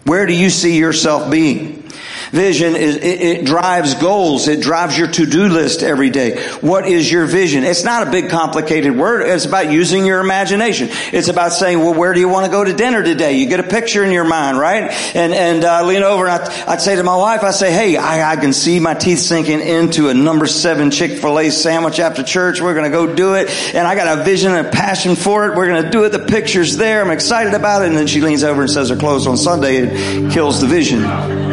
Where 0.04 0.28
do 0.28 0.34
you 0.34 0.52
see 0.52 0.78
yourself 0.78 1.32
being? 1.32 1.85
Vision 2.36 2.76
is, 2.76 2.98
it, 2.98 3.22
it 3.22 3.46
drives 3.46 3.94
goals. 3.96 4.50
It 4.50 4.60
drives 4.60 4.98
your 4.98 5.08
to-do 5.08 5.48
list 5.48 5.84
every 5.84 6.10
day. 6.10 6.46
What 6.60 6.86
is 6.86 7.10
your 7.10 7.26
vision? 7.28 7.64
It's 7.64 7.86
not 7.86 8.06
a 8.06 8.12
big 8.12 8.30
complicated 8.30 8.94
word. 8.94 9.22
It's 9.22 9.46
about 9.46 9.72
using 9.72 10.06
your 10.06 10.20
imagination. 10.20 10.90
It's 11.14 11.30
about 11.30 11.54
saying, 11.54 11.80
well, 11.80 11.94
where 11.94 12.14
do 12.14 12.20
you 12.20 12.28
want 12.28 12.46
to 12.46 12.52
go 12.52 12.62
to 12.62 12.74
dinner 12.74 13.02
today? 13.02 13.38
You 13.38 13.48
get 13.48 13.62
a 13.62 13.64
picture 13.64 14.04
in 14.04 14.12
your 14.12 14.26
mind, 14.26 14.58
right? 14.58 14.92
And, 15.16 15.34
and, 15.34 15.64
uh, 15.64 15.86
lean 15.86 16.04
over 16.04 16.28
and 16.28 16.42
I'd, 16.42 16.68
I'd, 16.68 16.82
say 16.82 16.98
to 16.98 17.04
my 17.04 17.16
wife, 17.16 17.42
I 17.44 17.52
say, 17.52 17.72
hey, 17.72 17.96
I, 17.96 18.34
I 18.34 18.36
can 18.36 18.52
see 18.52 18.82
my 18.82 18.96
teeth 18.96 19.20
sinking 19.20 19.62
into 19.62 20.10
a 20.10 20.14
number 20.14 20.46
seven 20.46 20.92
Chick-fil-A 20.92 21.52
sandwich 21.52 22.02
after 22.02 22.22
church. 22.22 22.60
We're 22.60 22.74
going 22.74 22.92
to 22.92 22.98
go 22.98 23.16
do 23.16 23.36
it. 23.36 23.50
And 23.74 23.88
I 23.88 23.96
got 23.96 24.20
a 24.20 24.24
vision 24.26 24.52
and 24.52 24.68
a 24.68 24.72
passion 24.72 25.16
for 25.16 25.48
it. 25.48 25.56
We're 25.56 25.68
going 25.68 25.84
to 25.84 25.90
do 25.90 26.04
it. 26.04 26.10
The 26.10 26.20
picture's 26.20 26.76
there. 26.76 27.02
I'm 27.02 27.12
excited 27.12 27.54
about 27.54 27.84
it. 27.84 27.88
And 27.88 27.96
then 27.96 28.08
she 28.08 28.20
leans 28.20 28.44
over 28.44 28.64
and 28.64 28.70
says 28.70 28.90
her 28.90 28.98
clothes 28.98 29.26
on 29.26 29.38
Sunday. 29.38 29.78
It 29.78 30.34
kills 30.34 30.60
the 30.60 30.68
vision. 30.68 31.45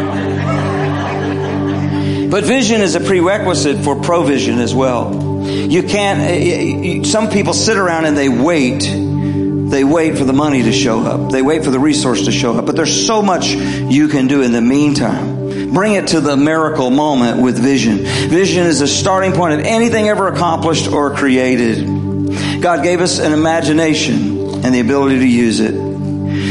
But 2.33 2.45
vision 2.45 2.81
is 2.81 2.95
a 2.95 3.01
prerequisite 3.01 3.85
for 3.85 3.95
provision 3.95 4.59
as 4.59 4.75
well. 4.75 5.45
You 5.47 5.83
can't, 5.83 6.19
eh, 6.21 7.01
eh, 7.01 7.03
some 7.03 7.29
people 7.29 7.53
sit 7.53 7.77
around 7.77 8.07
and 8.07 8.17
they 8.17 8.31
wait. 8.31 8.81
They 8.81 9.85
wait 9.85 10.17
for 10.17 10.25
the 10.25 10.33
money 10.33 10.63
to 10.63 10.73
show 10.73 11.03
up. 11.03 11.31
They 11.31 11.43
wait 11.43 11.63
for 11.63 11.71
the 11.71 11.79
resource 11.79 12.25
to 12.25 12.33
show 12.33 12.57
up. 12.57 12.65
But 12.65 12.75
there's 12.75 13.07
so 13.07 13.21
much 13.21 13.49
you 13.51 14.09
can 14.09 14.29
do 14.29 14.41
in 14.41 14.53
the 14.53 14.63
meantime 14.63 15.43
bring 15.75 15.93
it 15.93 16.09
to 16.09 16.21
the 16.21 16.37
miracle 16.37 16.91
moment 16.91 17.43
with 17.43 17.59
vision. 17.59 17.99
Vision 17.99 18.67
is 18.67 18.81
the 18.81 18.87
starting 18.87 19.33
point 19.33 19.53
of 19.55 19.61
anything 19.61 20.09
ever 20.09 20.29
accomplished 20.29 20.89
or 20.89 21.15
created. 21.15 21.87
God 22.63 22.83
gave 22.83 23.03
us 23.03 23.19
an 23.19 23.33
imagination 23.33 24.65
and 24.65 24.75
the 24.75 24.81
ability 24.81 25.19
to 25.19 25.27
use 25.27 25.61
it. 25.61 25.73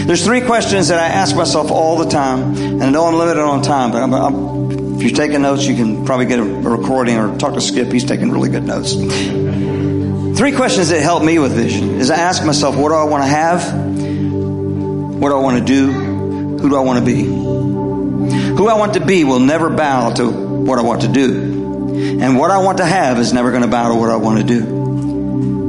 There's 0.08 0.24
three 0.24 0.42
questions 0.42 0.90
that 0.90 1.00
I 1.00 1.08
ask 1.08 1.36
myself 1.36 1.72
all 1.72 1.98
the 1.98 2.10
time, 2.10 2.56
and 2.56 2.84
I 2.84 2.90
know 2.92 3.06
I'm 3.06 3.16
limited 3.16 3.42
on 3.42 3.62
time, 3.62 3.92
but 3.92 4.02
I'm, 4.04 4.14
I'm, 4.14 4.81
if 5.02 5.10
you're 5.10 5.18
taking 5.18 5.42
notes, 5.42 5.66
you 5.66 5.76
can 5.76 6.06
probably 6.06 6.28
get 6.28 6.38
a, 6.38 6.44
recording 6.44 7.18
or 7.18 7.36
talk 7.40 7.56
to 7.56 7.62
Skip. 7.62 7.92
He's 7.92 8.06
taking 8.06 8.30
really 8.30 8.50
good 8.50 8.62
notes. 8.62 8.94
Three 8.94 10.52
questions 10.52 10.90
that 10.90 11.02
help 11.02 11.24
me 11.24 11.40
with 11.40 11.54
vision 11.54 12.00
is 12.00 12.12
I 12.12 12.18
ask 12.18 12.46
myself, 12.46 12.76
what 12.76 12.90
do 12.90 12.96
I 12.96 13.06
want 13.06 13.24
to 13.24 13.28
have? 13.28 13.74
What 13.74 15.30
do 15.30 15.36
I 15.36 15.40
want 15.40 15.58
to 15.58 15.66
do? 15.66 15.92
Who 15.92 16.70
do 16.70 16.76
I 16.76 16.82
want 16.82 17.00
to 17.00 17.06
be? 17.06 17.24
Who 17.24 18.68
I 18.68 18.76
want 18.76 18.94
to 18.94 19.04
be 19.04 19.24
will 19.24 19.40
never 19.40 19.72
bow 19.72 20.14
to 20.14 20.30
what 20.30 20.78
I 20.78 20.84
want 20.84 21.02
to 21.02 21.08
do. 21.08 22.20
And 22.22 22.38
what 22.38 22.52
I 22.52 22.60
want 22.60 22.78
to 22.78 22.86
have 22.86 23.18
is 23.18 23.34
never 23.34 23.50
going 23.50 23.64
to 23.64 23.68
bow 23.68 23.90
to 23.90 23.96
what 23.96 24.12
I 24.12 24.18
want 24.18 24.38
to 24.38 24.46
do. 24.46 24.81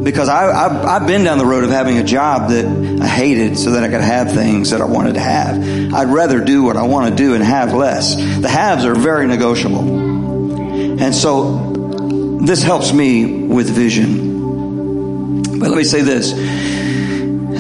Because 0.02 0.28
I, 0.28 0.68
have 0.68 0.84
I've 0.84 1.06
been 1.06 1.24
down 1.24 1.38
the 1.38 1.46
road 1.46 1.64
of 1.64 1.70
having 1.70 1.98
a 1.98 2.04
job 2.04 2.50
that 2.50 2.64
I 2.64 3.06
hated 3.06 3.56
so 3.58 3.72
that 3.72 3.84
I 3.84 3.88
could 3.88 4.00
have 4.00 4.32
things 4.32 4.70
that 4.70 4.80
I 4.80 4.84
wanted 4.84 5.14
to 5.14 5.20
have. 5.20 5.56
I'd 5.94 6.08
rather 6.08 6.40
do 6.40 6.64
what 6.64 6.76
I 6.76 6.82
want 6.82 7.10
to 7.10 7.14
do 7.16 7.34
and 7.34 7.44
have 7.44 7.72
less. 7.72 8.16
The 8.16 8.48
haves 8.48 8.84
are 8.84 8.94
very 8.94 9.26
negotiable. 9.26 11.00
And 11.00 11.14
so 11.14 12.38
this 12.42 12.62
helps 12.62 12.92
me 12.92 13.46
with 13.46 13.68
vision. 13.70 15.42
But 15.58 15.68
let 15.68 15.76
me 15.76 15.84
say 15.84 16.02
this 16.02 16.32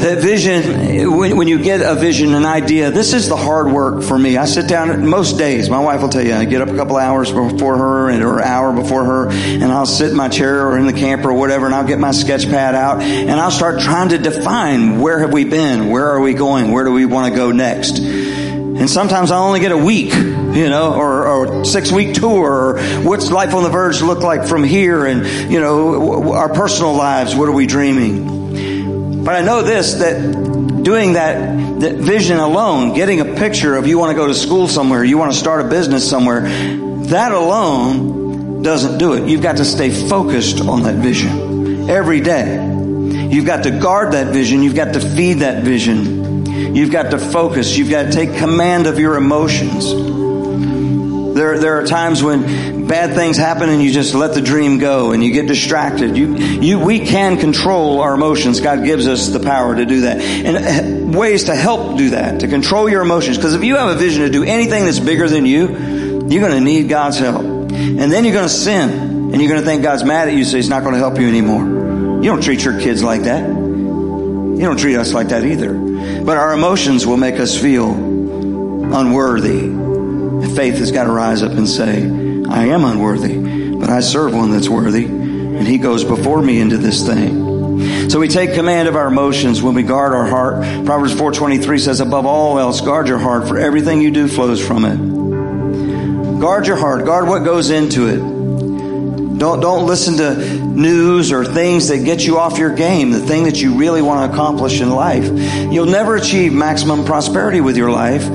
that 0.02 0.18
vision, 0.18 1.16
when, 1.16 1.36
when, 1.36 1.46
you 1.48 1.62
get 1.62 1.80
a 1.80 1.94
vision, 1.94 2.34
an 2.34 2.44
idea, 2.44 2.90
this 2.90 3.12
is 3.12 3.28
the 3.28 3.36
hard 3.36 3.68
work 3.68 4.02
for 4.02 4.18
me. 4.18 4.36
I 4.36 4.46
sit 4.46 4.68
down 4.68 5.06
most 5.06 5.38
days. 5.38 5.70
My 5.70 5.78
wife 5.78 6.02
will 6.02 6.08
tell 6.08 6.24
you, 6.24 6.34
I 6.34 6.44
get 6.44 6.60
up 6.60 6.68
a 6.68 6.76
couple 6.76 6.96
hours 6.96 7.30
before 7.30 7.78
her 7.78 8.10
and 8.10 8.22
or 8.22 8.40
an 8.40 8.44
hour 8.44 8.72
before 8.72 9.04
her, 9.04 9.28
and 9.30 9.64
I'll 9.64 9.86
sit 9.86 10.10
in 10.10 10.16
my 10.16 10.28
chair 10.28 10.66
or 10.66 10.76
in 10.76 10.86
the 10.86 10.92
camper 10.92 11.30
or 11.30 11.34
whatever, 11.34 11.66
and 11.66 11.74
I'll 11.74 11.86
get 11.86 12.00
my 12.00 12.10
sketch 12.10 12.46
pad 12.46 12.74
out, 12.74 13.00
and 13.00 13.30
I'll 13.30 13.52
start 13.52 13.80
trying 13.80 14.08
to 14.08 14.18
define 14.18 15.00
where 15.00 15.20
have 15.20 15.32
we 15.32 15.44
been, 15.44 15.88
where 15.88 16.08
are 16.08 16.20
we 16.20 16.34
going, 16.34 16.72
where 16.72 16.84
do 16.84 16.92
we 16.92 17.06
want 17.06 17.32
to 17.32 17.36
go 17.36 17.52
next. 17.52 17.98
And 18.00 18.90
sometimes 18.90 19.30
I 19.30 19.38
only 19.38 19.60
get 19.60 19.70
a 19.70 19.78
week, 19.78 20.12
you 20.12 20.68
know, 20.68 20.94
or, 20.94 21.28
or 21.28 21.64
six 21.64 21.92
week 21.92 22.14
tour, 22.14 22.50
or 22.50 22.82
what's 23.02 23.30
life 23.30 23.54
on 23.54 23.62
the 23.62 23.70
verge 23.70 24.02
look 24.02 24.24
like 24.24 24.48
from 24.48 24.64
here, 24.64 25.06
and 25.06 25.24
you 25.48 25.60
know, 25.60 26.32
our 26.32 26.52
personal 26.52 26.94
lives. 26.94 27.36
What 27.36 27.48
are 27.48 27.52
we 27.52 27.66
dreaming? 27.66 28.41
But 29.24 29.36
I 29.36 29.42
know 29.42 29.62
this, 29.62 29.94
that 29.94 30.82
doing 30.82 31.12
that, 31.12 31.80
that 31.80 31.94
vision 31.94 32.38
alone, 32.38 32.94
getting 32.94 33.20
a 33.20 33.24
picture 33.36 33.76
of 33.76 33.86
you 33.86 33.98
want 33.98 34.10
to 34.10 34.16
go 34.16 34.26
to 34.26 34.34
school 34.34 34.66
somewhere, 34.66 35.04
you 35.04 35.16
want 35.16 35.32
to 35.32 35.38
start 35.38 35.64
a 35.64 35.68
business 35.68 36.08
somewhere, 36.08 36.40
that 37.06 37.30
alone 37.30 38.62
doesn't 38.62 38.98
do 38.98 39.14
it. 39.14 39.28
You've 39.28 39.42
got 39.42 39.58
to 39.58 39.64
stay 39.64 39.90
focused 39.90 40.60
on 40.60 40.82
that 40.82 40.96
vision 40.96 41.88
every 41.88 42.20
day. 42.20 42.56
You've 43.30 43.46
got 43.46 43.62
to 43.64 43.70
guard 43.70 44.12
that 44.12 44.32
vision. 44.32 44.62
You've 44.62 44.74
got 44.74 44.94
to 44.94 45.00
feed 45.00 45.34
that 45.34 45.62
vision. 45.62 46.74
You've 46.74 46.90
got 46.90 47.10
to 47.12 47.18
focus. 47.18 47.76
You've 47.76 47.90
got 47.90 48.06
to 48.06 48.12
take 48.12 48.36
command 48.36 48.86
of 48.86 48.98
your 48.98 49.16
emotions. 49.16 50.11
There, 51.34 51.58
there 51.58 51.80
are 51.80 51.86
times 51.86 52.22
when 52.22 52.86
bad 52.86 53.14
things 53.14 53.36
happen 53.36 53.68
and 53.68 53.82
you 53.82 53.90
just 53.90 54.14
let 54.14 54.34
the 54.34 54.40
dream 54.40 54.78
go 54.78 55.12
and 55.12 55.24
you 55.24 55.32
get 55.32 55.46
distracted. 55.46 56.16
You, 56.16 56.36
you, 56.36 56.78
we 56.78 57.00
can 57.00 57.38
control 57.38 58.00
our 58.00 58.14
emotions. 58.14 58.60
God 58.60 58.84
gives 58.84 59.06
us 59.06 59.28
the 59.28 59.40
power 59.40 59.74
to 59.74 59.86
do 59.86 60.02
that. 60.02 60.20
And 60.20 61.14
uh, 61.14 61.18
ways 61.18 61.44
to 61.44 61.54
help 61.54 61.96
do 61.96 62.10
that, 62.10 62.40
to 62.40 62.48
control 62.48 62.88
your 62.88 63.02
emotions. 63.02 63.38
Because 63.38 63.54
if 63.54 63.64
you 63.64 63.76
have 63.76 63.96
a 63.96 63.98
vision 63.98 64.22
to 64.22 64.30
do 64.30 64.44
anything 64.44 64.84
that's 64.84 65.00
bigger 65.00 65.28
than 65.28 65.46
you, 65.46 65.68
you're 65.68 66.46
going 66.46 66.52
to 66.52 66.60
need 66.60 66.88
God's 66.88 67.18
help. 67.18 67.42
And 67.42 68.12
then 68.12 68.24
you're 68.24 68.34
going 68.34 68.48
to 68.48 68.54
sin 68.54 68.90
and 68.90 69.40
you're 69.40 69.50
going 69.50 69.60
to 69.60 69.66
think 69.66 69.82
God's 69.82 70.04
mad 70.04 70.28
at 70.28 70.34
you 70.34 70.44
so 70.44 70.56
he's 70.56 70.68
not 70.68 70.82
going 70.82 70.94
to 70.94 71.00
help 71.00 71.18
you 71.18 71.26
anymore. 71.26 71.62
You 72.22 72.30
don't 72.30 72.42
treat 72.42 72.62
your 72.62 72.78
kids 72.78 73.02
like 73.02 73.22
that. 73.22 73.48
You 73.48 74.60
don't 74.60 74.78
treat 74.78 74.96
us 74.96 75.14
like 75.14 75.28
that 75.28 75.44
either. 75.44 75.72
But 76.22 76.36
our 76.36 76.52
emotions 76.52 77.06
will 77.06 77.16
make 77.16 77.40
us 77.40 77.58
feel 77.58 77.90
unworthy 78.94 79.81
faith 80.54 80.78
has 80.78 80.90
got 80.90 81.04
to 81.04 81.12
rise 81.12 81.42
up 81.42 81.52
and 81.52 81.68
say, 81.68 82.02
I 82.48 82.66
am 82.66 82.84
unworthy, 82.84 83.36
but 83.76 83.88
I 83.88 84.00
serve 84.00 84.34
one 84.34 84.50
that's 84.50 84.68
worthy, 84.68 85.04
and 85.04 85.66
he 85.66 85.78
goes 85.78 86.04
before 86.04 86.42
me 86.42 86.60
into 86.60 86.76
this 86.76 87.06
thing. 87.06 88.10
So 88.10 88.20
we 88.20 88.28
take 88.28 88.54
command 88.54 88.88
of 88.88 88.96
our 88.96 89.06
emotions 89.06 89.62
when 89.62 89.74
we 89.74 89.82
guard 89.82 90.12
our 90.12 90.26
heart. 90.26 90.62
Proverbs 90.84 91.14
4:23 91.14 91.78
says 91.78 92.00
above 92.00 92.26
all 92.26 92.58
else 92.58 92.80
guard 92.80 93.08
your 93.08 93.18
heart 93.18 93.48
for 93.48 93.58
everything 93.58 94.00
you 94.00 94.10
do 94.10 94.28
flows 94.28 94.64
from 94.64 94.84
it. 94.84 96.40
Guard 96.40 96.66
your 96.66 96.76
heart, 96.76 97.04
guard 97.04 97.28
what 97.28 97.44
goes 97.44 97.70
into 97.70 98.08
it. 98.08 99.38
Don't 99.38 99.60
don't 99.60 99.86
listen 99.86 100.16
to 100.18 100.36
news 100.66 101.32
or 101.32 101.44
things 101.44 101.88
that 101.88 102.04
get 102.04 102.26
you 102.26 102.38
off 102.38 102.58
your 102.58 102.74
game, 102.74 103.10
the 103.10 103.20
thing 103.20 103.44
that 103.44 103.60
you 103.60 103.74
really 103.74 104.02
want 104.02 104.30
to 104.30 104.36
accomplish 104.36 104.80
in 104.80 104.90
life. 104.90 105.24
You'll 105.72 105.86
never 105.86 106.16
achieve 106.16 106.52
maximum 106.52 107.04
prosperity 107.04 107.60
with 107.60 107.76
your 107.76 107.90
life 107.90 108.28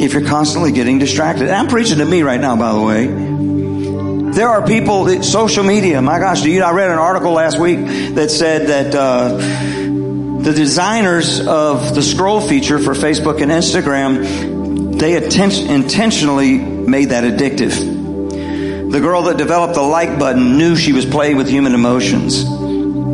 if 0.00 0.14
you're 0.14 0.26
constantly 0.26 0.72
getting 0.72 0.98
distracted. 0.98 1.44
And 1.44 1.52
I'm 1.52 1.68
preaching 1.68 1.98
to 1.98 2.04
me 2.04 2.22
right 2.22 2.40
now, 2.40 2.56
by 2.56 2.72
the 2.72 2.80
way. 2.80 4.30
There 4.32 4.48
are 4.48 4.66
people, 4.66 5.22
social 5.22 5.64
media, 5.64 6.00
my 6.00 6.18
gosh, 6.18 6.42
do 6.42 6.50
you, 6.50 6.62
I 6.62 6.72
read 6.72 6.90
an 6.90 6.98
article 6.98 7.32
last 7.32 7.58
week 7.58 7.80
that 8.14 8.30
said 8.30 8.68
that 8.68 8.94
uh, 8.94 9.36
the 9.36 10.52
designers 10.54 11.40
of 11.46 11.94
the 11.94 12.02
scroll 12.02 12.40
feature 12.40 12.78
for 12.78 12.94
Facebook 12.94 13.42
and 13.42 13.50
Instagram, 13.50 14.98
they 14.98 15.16
atten- 15.16 15.68
intentionally 15.68 16.58
made 16.58 17.10
that 17.10 17.24
addictive. 17.24 18.92
The 18.92 19.00
girl 19.00 19.24
that 19.24 19.36
developed 19.36 19.74
the 19.74 19.82
like 19.82 20.18
button 20.18 20.56
knew 20.56 20.76
she 20.76 20.92
was 20.92 21.04
playing 21.04 21.36
with 21.36 21.48
human 21.48 21.74
emotions. 21.74 22.44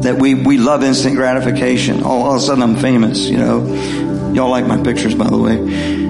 That 0.04 0.18
we, 0.18 0.34
we 0.34 0.58
love 0.58 0.84
instant 0.84 1.16
gratification. 1.16 2.02
All 2.02 2.30
of 2.30 2.36
a 2.36 2.40
sudden 2.40 2.62
I'm 2.62 2.76
famous, 2.76 3.26
you 3.28 3.38
know. 3.38 4.32
Y'all 4.32 4.50
like 4.50 4.66
my 4.66 4.80
pictures, 4.82 5.14
by 5.14 5.28
the 5.28 5.38
way 5.38 6.06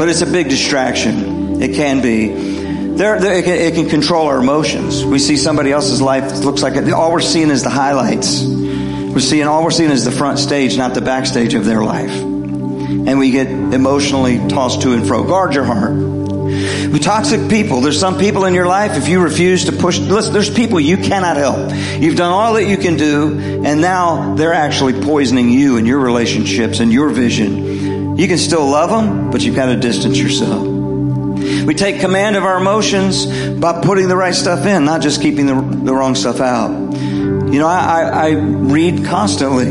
but 0.00 0.08
it's 0.08 0.22
a 0.22 0.26
big 0.26 0.48
distraction. 0.48 1.60
It 1.60 1.74
can 1.74 2.00
be. 2.00 2.28
There, 2.28 3.20
there 3.20 3.38
it, 3.38 3.44
can, 3.44 3.52
it, 3.52 3.74
can, 3.74 3.90
control 3.90 4.28
our 4.28 4.38
emotions. 4.38 5.04
We 5.04 5.18
see 5.18 5.36
somebody 5.36 5.72
else's 5.72 6.00
life 6.00 6.38
looks 6.38 6.62
like 6.62 6.74
it, 6.76 6.90
all 6.90 7.12
we're 7.12 7.20
seeing 7.20 7.50
is 7.50 7.62
the 7.64 7.68
highlights. 7.68 8.42
We're 8.42 9.20
seeing 9.20 9.46
all 9.46 9.62
we're 9.62 9.70
seeing 9.70 9.90
is 9.90 10.06
the 10.06 10.10
front 10.10 10.38
stage, 10.38 10.78
not 10.78 10.94
the 10.94 11.02
backstage 11.02 11.52
of 11.52 11.66
their 11.66 11.82
life. 11.82 12.12
And 12.12 13.18
we 13.18 13.30
get 13.30 13.48
emotionally 13.48 14.38
tossed 14.48 14.80
to 14.80 14.94
and 14.94 15.06
fro. 15.06 15.22
Guard 15.22 15.54
your 15.54 15.64
heart. 15.64 15.92
With 15.92 17.02
toxic 17.02 17.50
people, 17.50 17.82
there's 17.82 18.00
some 18.00 18.18
people 18.18 18.46
in 18.46 18.54
your 18.54 18.66
life, 18.66 18.96
if 18.96 19.06
you 19.06 19.22
refuse 19.22 19.66
to 19.66 19.72
push, 19.72 19.98
listen, 19.98 20.32
there's 20.32 20.48
people 20.48 20.80
you 20.80 20.96
cannot 20.96 21.36
help. 21.36 21.74
You've 22.00 22.16
done 22.16 22.32
all 22.32 22.54
that 22.54 22.64
you 22.64 22.78
can 22.78 22.96
do, 22.96 23.38
and 23.66 23.82
now 23.82 24.34
they're 24.34 24.54
actually 24.54 24.98
poisoning 25.02 25.50
you 25.50 25.76
and 25.76 25.86
your 25.86 25.98
relationships 25.98 26.80
and 26.80 26.90
your 26.90 27.10
vision 27.10 27.69
you 28.16 28.28
can 28.28 28.38
still 28.38 28.66
love 28.66 28.90
them, 28.90 29.30
but 29.30 29.42
you've 29.42 29.56
got 29.56 29.66
to 29.66 29.76
distance 29.76 30.18
yourself. 30.18 30.66
We 30.66 31.74
take 31.74 32.00
command 32.00 32.36
of 32.36 32.44
our 32.44 32.58
emotions 32.58 33.26
by 33.58 33.80
putting 33.80 34.08
the 34.08 34.16
right 34.16 34.34
stuff 34.34 34.66
in, 34.66 34.84
not 34.84 35.02
just 35.02 35.22
keeping 35.22 35.46
the, 35.46 35.54
the 35.54 35.94
wrong 35.94 36.14
stuff 36.14 36.40
out. 36.40 36.70
You 36.70 37.58
know, 37.58 37.66
I, 37.66 37.78
I, 37.78 38.26
I 38.26 38.30
read 38.32 39.04
constantly. 39.04 39.70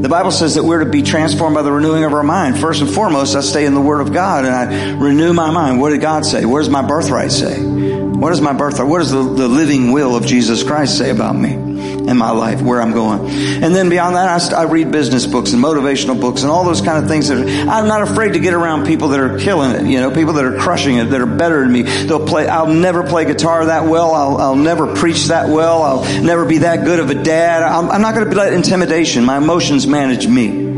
The 0.00 0.08
Bible 0.08 0.30
says 0.30 0.54
that 0.54 0.62
we're 0.62 0.84
to 0.84 0.90
be 0.90 1.02
transformed 1.02 1.54
by 1.54 1.62
the 1.62 1.72
renewing 1.72 2.04
of 2.04 2.12
our 2.12 2.22
mind. 2.22 2.58
First 2.58 2.80
and 2.80 2.90
foremost, 2.90 3.34
I 3.34 3.40
stay 3.40 3.66
in 3.66 3.74
the 3.74 3.80
Word 3.80 4.00
of 4.00 4.12
God 4.12 4.44
and 4.44 4.54
I 4.54 4.92
renew 4.92 5.32
my 5.32 5.50
mind. 5.50 5.80
What 5.80 5.90
did 5.90 6.00
God 6.00 6.24
say? 6.24 6.44
What 6.44 6.60
does 6.60 6.68
my 6.68 6.86
birthright 6.86 7.32
say? 7.32 7.60
What 7.60 8.30
does 8.30 8.40
my 8.40 8.52
birthright, 8.52 8.88
what 8.88 8.98
does 8.98 9.12
the, 9.12 9.22
the 9.22 9.48
living 9.48 9.92
will 9.92 10.16
of 10.16 10.26
Jesus 10.26 10.62
Christ 10.62 10.98
say 10.98 11.10
about 11.10 11.36
me? 11.36 11.67
In 12.08 12.16
my 12.16 12.30
life, 12.30 12.60
where 12.62 12.80
I'm 12.80 12.92
going. 12.92 13.28
And 13.62 13.74
then 13.74 13.88
beyond 13.88 14.16
that, 14.16 14.52
I, 14.52 14.62
I 14.62 14.64
read 14.64 14.90
business 14.90 15.26
books 15.26 15.52
and 15.52 15.62
motivational 15.62 16.20
books 16.20 16.42
and 16.42 16.50
all 16.50 16.64
those 16.64 16.80
kind 16.80 17.02
of 17.02 17.08
things. 17.08 17.28
That 17.28 17.38
are, 17.38 17.70
I'm 17.70 17.86
not 17.86 18.02
afraid 18.02 18.32
to 18.32 18.38
get 18.38 18.54
around 18.54 18.86
people 18.86 19.08
that 19.08 19.20
are 19.20 19.38
killing 19.38 19.72
it, 19.72 19.86
you 19.86 20.00
know, 20.00 20.10
people 20.10 20.34
that 20.34 20.44
are 20.44 20.58
crushing 20.58 20.96
it, 20.96 21.06
that 21.06 21.20
are 21.20 21.26
better 21.26 21.60
than 21.60 21.72
me. 21.72 21.82
They'll 21.82 22.26
play, 22.26 22.48
I'll 22.48 22.66
never 22.66 23.02
play 23.02 23.24
guitar 23.24 23.66
that 23.66 23.84
well. 23.84 24.14
I'll, 24.14 24.36
I'll 24.38 24.56
never 24.56 24.94
preach 24.94 25.26
that 25.26 25.48
well. 25.48 25.82
I'll 25.82 26.22
never 26.22 26.44
be 26.44 26.58
that 26.58 26.84
good 26.84 26.98
of 26.98 27.10
a 27.10 27.22
dad. 27.22 27.62
I'm, 27.62 27.90
I'm 27.90 28.00
not 28.00 28.14
going 28.14 28.28
to 28.28 28.34
let 28.36 28.52
intimidation. 28.52 29.24
My 29.24 29.36
emotions 29.36 29.86
manage 29.86 30.26
me. 30.26 30.68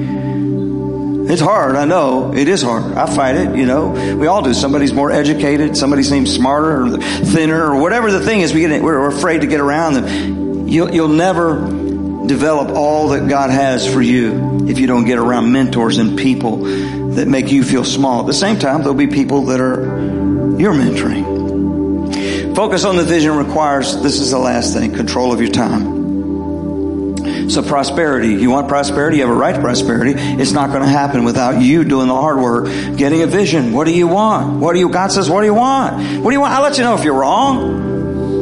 It's 1.31 1.41
hard, 1.41 1.77
I 1.77 1.85
know. 1.85 2.35
It 2.35 2.49
is 2.49 2.61
hard. 2.61 2.95
I 2.95 3.07
fight 3.07 3.37
it, 3.37 3.55
you 3.55 3.65
know. 3.65 3.91
We 4.17 4.27
all 4.27 4.43
do. 4.43 4.53
Somebody's 4.53 4.93
more 4.93 5.13
educated, 5.13 5.77
somebody 5.77 6.03
seems 6.03 6.35
smarter 6.35 6.83
or 6.83 6.97
thinner 6.99 7.71
or 7.71 7.81
whatever 7.81 8.11
the 8.11 8.19
thing 8.19 8.41
is. 8.41 8.53
We 8.53 8.63
get, 8.63 8.83
we're 8.83 9.07
afraid 9.07 9.43
to 9.43 9.47
get 9.47 9.61
around 9.61 9.95
them. 9.95 10.40
You'll, 10.71 10.95
you'll 10.95 11.09
never 11.09 11.57
develop 12.27 12.69
all 12.71 13.09
that 13.09 13.29
God 13.29 13.51
has 13.51 13.93
for 13.93 14.01
you 14.01 14.69
if 14.69 14.79
you 14.79 14.87
don't 14.87 15.05
get 15.05 15.19
around 15.19 15.51
mentors 15.51 15.99
and 15.99 16.17
people 16.17 16.59
that 17.15 17.27
make 17.27 17.51
you 17.51 17.65
feel 17.65 17.83
small. 17.83 18.21
At 18.21 18.27
the 18.29 18.35
same 18.35 18.59
time, 18.61 18.83
there'll 18.83 18.95
be 18.95 19.09
people 19.09 19.47
that 19.47 19.61
are 19.61 19.81
you're 20.61 20.73
mentoring. 20.73 22.55
Focus 22.55 22.85
on 22.85 22.97
the 22.97 23.03
vision 23.03 23.35
requires, 23.35 24.01
this 24.01 24.21
is 24.21 24.31
the 24.31 24.39
last 24.39 24.73
thing, 24.73 24.93
control 24.93 25.33
of 25.33 25.41
your 25.41 25.51
time. 25.51 25.99
So 27.51 27.63
prosperity, 27.65 28.35
you 28.35 28.51
want 28.51 28.69
prosperity, 28.69 29.17
you 29.17 29.27
have 29.27 29.35
a 29.35 29.37
right 29.37 29.57
to 29.57 29.61
prosperity. 29.61 30.13
It's 30.17 30.53
not 30.53 30.71
going 30.71 30.83
to 30.83 30.89
happen 30.89 31.25
without 31.25 31.61
you 31.61 31.83
doing 31.83 32.07
the 32.07 32.15
hard 32.15 32.39
work, 32.39 32.67
getting 32.97 33.23
a 33.23 33.27
vision. 33.27 33.73
What 33.73 33.87
do 33.87 33.93
you 33.93 34.07
want? 34.07 34.61
What 34.61 34.75
do 34.75 34.79
you, 34.79 34.89
God 34.89 35.11
says, 35.11 35.29
what 35.29 35.41
do 35.41 35.47
you 35.47 35.55
want? 35.55 35.97
What 36.23 36.31
do 36.31 36.37
you 36.37 36.41
want? 36.41 36.53
I'll 36.53 36.63
let 36.63 36.79
you 36.79 36.85
know 36.85 36.95
if 36.95 37.03
you're 37.03 37.19
wrong. 37.19 37.90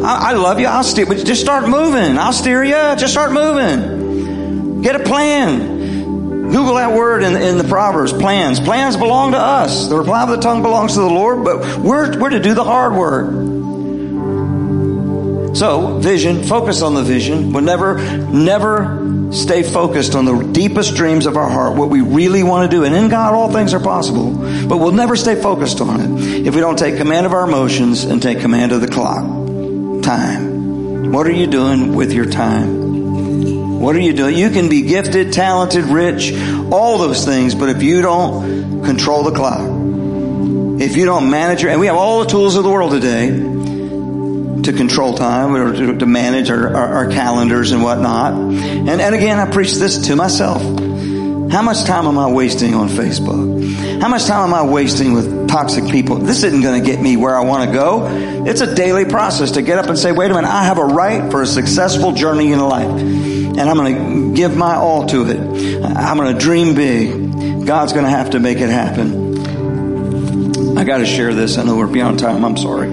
I, 0.03 0.31
I 0.31 0.33
love 0.33 0.61
you. 0.61 0.67
I'll 0.67 0.85
steer, 0.85 1.07
but 1.07 1.25
just 1.25 1.41
start 1.41 1.69
moving. 1.69 2.19
I'll 2.19 2.33
steer 2.33 2.63
you. 2.63 2.97
Just 2.97 3.13
start 3.13 3.33
moving. 3.33 4.83
Get 4.83 4.97
a 4.97 5.05
plan. 5.05 5.79
Google 6.51 6.75
that 6.75 6.97
word 6.97 7.23
in, 7.23 7.37
in, 7.37 7.59
the 7.59 7.65
Proverbs, 7.65 8.13
plans. 8.13 8.59
Plans 8.59 8.97
belong 8.97 9.33
to 9.33 9.39
us. 9.39 9.89
The 9.89 9.99
reply 9.99 10.23
of 10.23 10.31
the 10.31 10.39
tongue 10.39 10.63
belongs 10.63 10.95
to 10.95 11.01
the 11.01 11.11
Lord, 11.11 11.45
but 11.45 11.79
we're, 11.79 12.19
we're 12.19 12.31
to 12.31 12.41
do 12.41 12.55
the 12.55 12.65
hard 12.65 12.95
work. 12.95 13.31
So, 15.55 15.99
vision, 15.99 16.45
focus 16.45 16.81
on 16.83 16.95
the 16.95 17.03
vision. 17.03 17.53
We'll 17.53 17.65
never, 17.65 17.99
never 18.29 19.33
stay 19.33 19.63
focused 19.63 20.15
on 20.15 20.25
the 20.25 20.43
deepest 20.53 20.95
dreams 20.95 21.27
of 21.27 21.37
our 21.37 21.51
heart, 21.51 21.77
what 21.77 21.91
we 21.91 22.01
really 22.01 22.43
want 22.43 22.71
to 22.71 22.75
do. 22.75 22.85
And 22.85 22.95
in 22.95 23.09
God, 23.09 23.35
all 23.35 23.53
things 23.53 23.75
are 23.75 23.81
possible. 23.81 24.31
But 24.69 24.79
we'll 24.79 24.93
never 24.93 25.17
stay 25.17 25.35
focused 25.35 25.83
on 25.83 26.01
it 26.01 26.47
if 26.47 26.55
we 26.55 26.61
don't 26.61 26.79
take 26.79 26.97
command 26.97 27.27
of 27.27 27.35
our 27.35 27.47
emotions 27.47 28.05
and 28.05 28.23
take 28.23 28.41
command 28.41 28.73
of 28.73 28.81
the 28.81 28.89
clock. 28.89 29.38
Time. 30.09 31.13
What 31.13 31.27
are 31.27 31.33
you 31.33 31.47
doing 31.47 31.95
with 31.95 32.15
your 32.15 32.25
time? 32.25 33.79
What 33.79 33.95
are 33.95 34.01
you 34.01 34.15
doing? 34.15 34.39
You 34.39 34.49
can 34.49 34.71
be 34.71 34.81
gifted, 34.81 35.35
talented, 35.35 35.85
rich, 35.85 36.33
all 36.73 36.97
those 36.97 37.27
things, 37.27 37.55
but 37.55 37.69
if 37.69 37.83
you 37.83 38.01
don't 38.01 38.85
control 38.85 39.23
the 39.25 39.33
clock, 39.33 39.61
if 40.81 40.97
you 40.97 41.05
don't 41.05 41.29
manage 41.29 41.61
your, 41.61 41.73
and 41.73 41.79
we 41.79 41.89
have 41.89 41.97
all 41.97 42.25
the 42.25 42.31
tools 42.31 42.57
of 42.57 42.65
the 42.65 42.71
world 42.71 42.93
today, 42.93 43.27
to 43.29 44.73
control 44.73 45.13
time 45.13 45.55
or 45.55 45.75
to, 45.75 45.99
to 45.99 46.07
manage 46.07 46.49
our, 46.49 46.75
our, 46.75 46.95
our, 46.95 47.11
calendars 47.11 47.73
and 47.73 47.83
whatnot. 47.83 48.33
And, 48.33 48.89
and 48.89 49.15
again, 49.15 49.39
I 49.39 49.51
preach 49.51 49.75
this 49.75 50.07
to 50.07 50.17
myself. 50.17 50.63
How 50.63 51.61
much 51.61 51.85
time 51.85 52.07
am 52.07 52.17
I 52.17 52.31
wasting 52.31 52.73
on 52.73 52.89
Facebook? 52.89 53.48
How 54.01 54.09
much 54.09 54.27
time 54.27 54.49
am 54.49 54.55
I 54.55 54.63
wasting 54.63 55.13
with 55.13 55.49
toxic 55.49 55.91
people? 55.91 56.19
This 56.19 56.45
isn't 56.45 56.63
going 56.63 56.81
to 56.81 56.87
get 56.89 57.01
me 57.01 57.17
where 57.17 57.37
I 57.37 57.45
want 57.45 57.69
to 57.69 57.75
go. 57.75 58.07
It's 58.47 58.61
a 58.61 58.73
daily 58.73 59.05
process 59.05 59.51
to 59.53 59.63
get 59.63 59.79
up 59.79 59.87
and 59.87 59.99
say, 59.99 60.13
wait 60.13 60.31
a 60.31 60.35
minute, 60.35 60.49
I 60.49 60.63
have 60.65 60.79
a 60.79 60.85
right 60.85 61.29
for 61.33 61.43
a 61.43 61.47
successful 61.47 62.13
journey 62.13 62.53
in 62.53 62.61
life. 62.61 62.89
And 62.89 63.61
I'm 63.61 63.77
going 63.77 63.97
to 63.97 64.37
give 64.37 64.57
my 64.57 64.77
all 64.77 65.09
to 65.09 65.29
it. 65.29 65.85
I'm 65.85 66.17
going 66.17 66.33
to 66.33 66.41
dream 66.41 66.77
big. 66.77 67.67
God's 67.67 67.93
going 67.93 68.05
to 68.05 68.11
have 68.11 68.31
to 68.31 68.39
make 68.39 68.59
it 68.59 68.71
happen. 68.71 70.79
I 70.79 70.85
got 70.85 70.99
to 70.99 71.07
share 71.07 71.35
this. 71.35 71.59
I 71.59 71.65
know 71.65 71.77
we're 71.77 71.89
beyond 71.89 72.21
time. 72.21 72.45
I'm 72.45 72.57
sorry. 72.57 72.89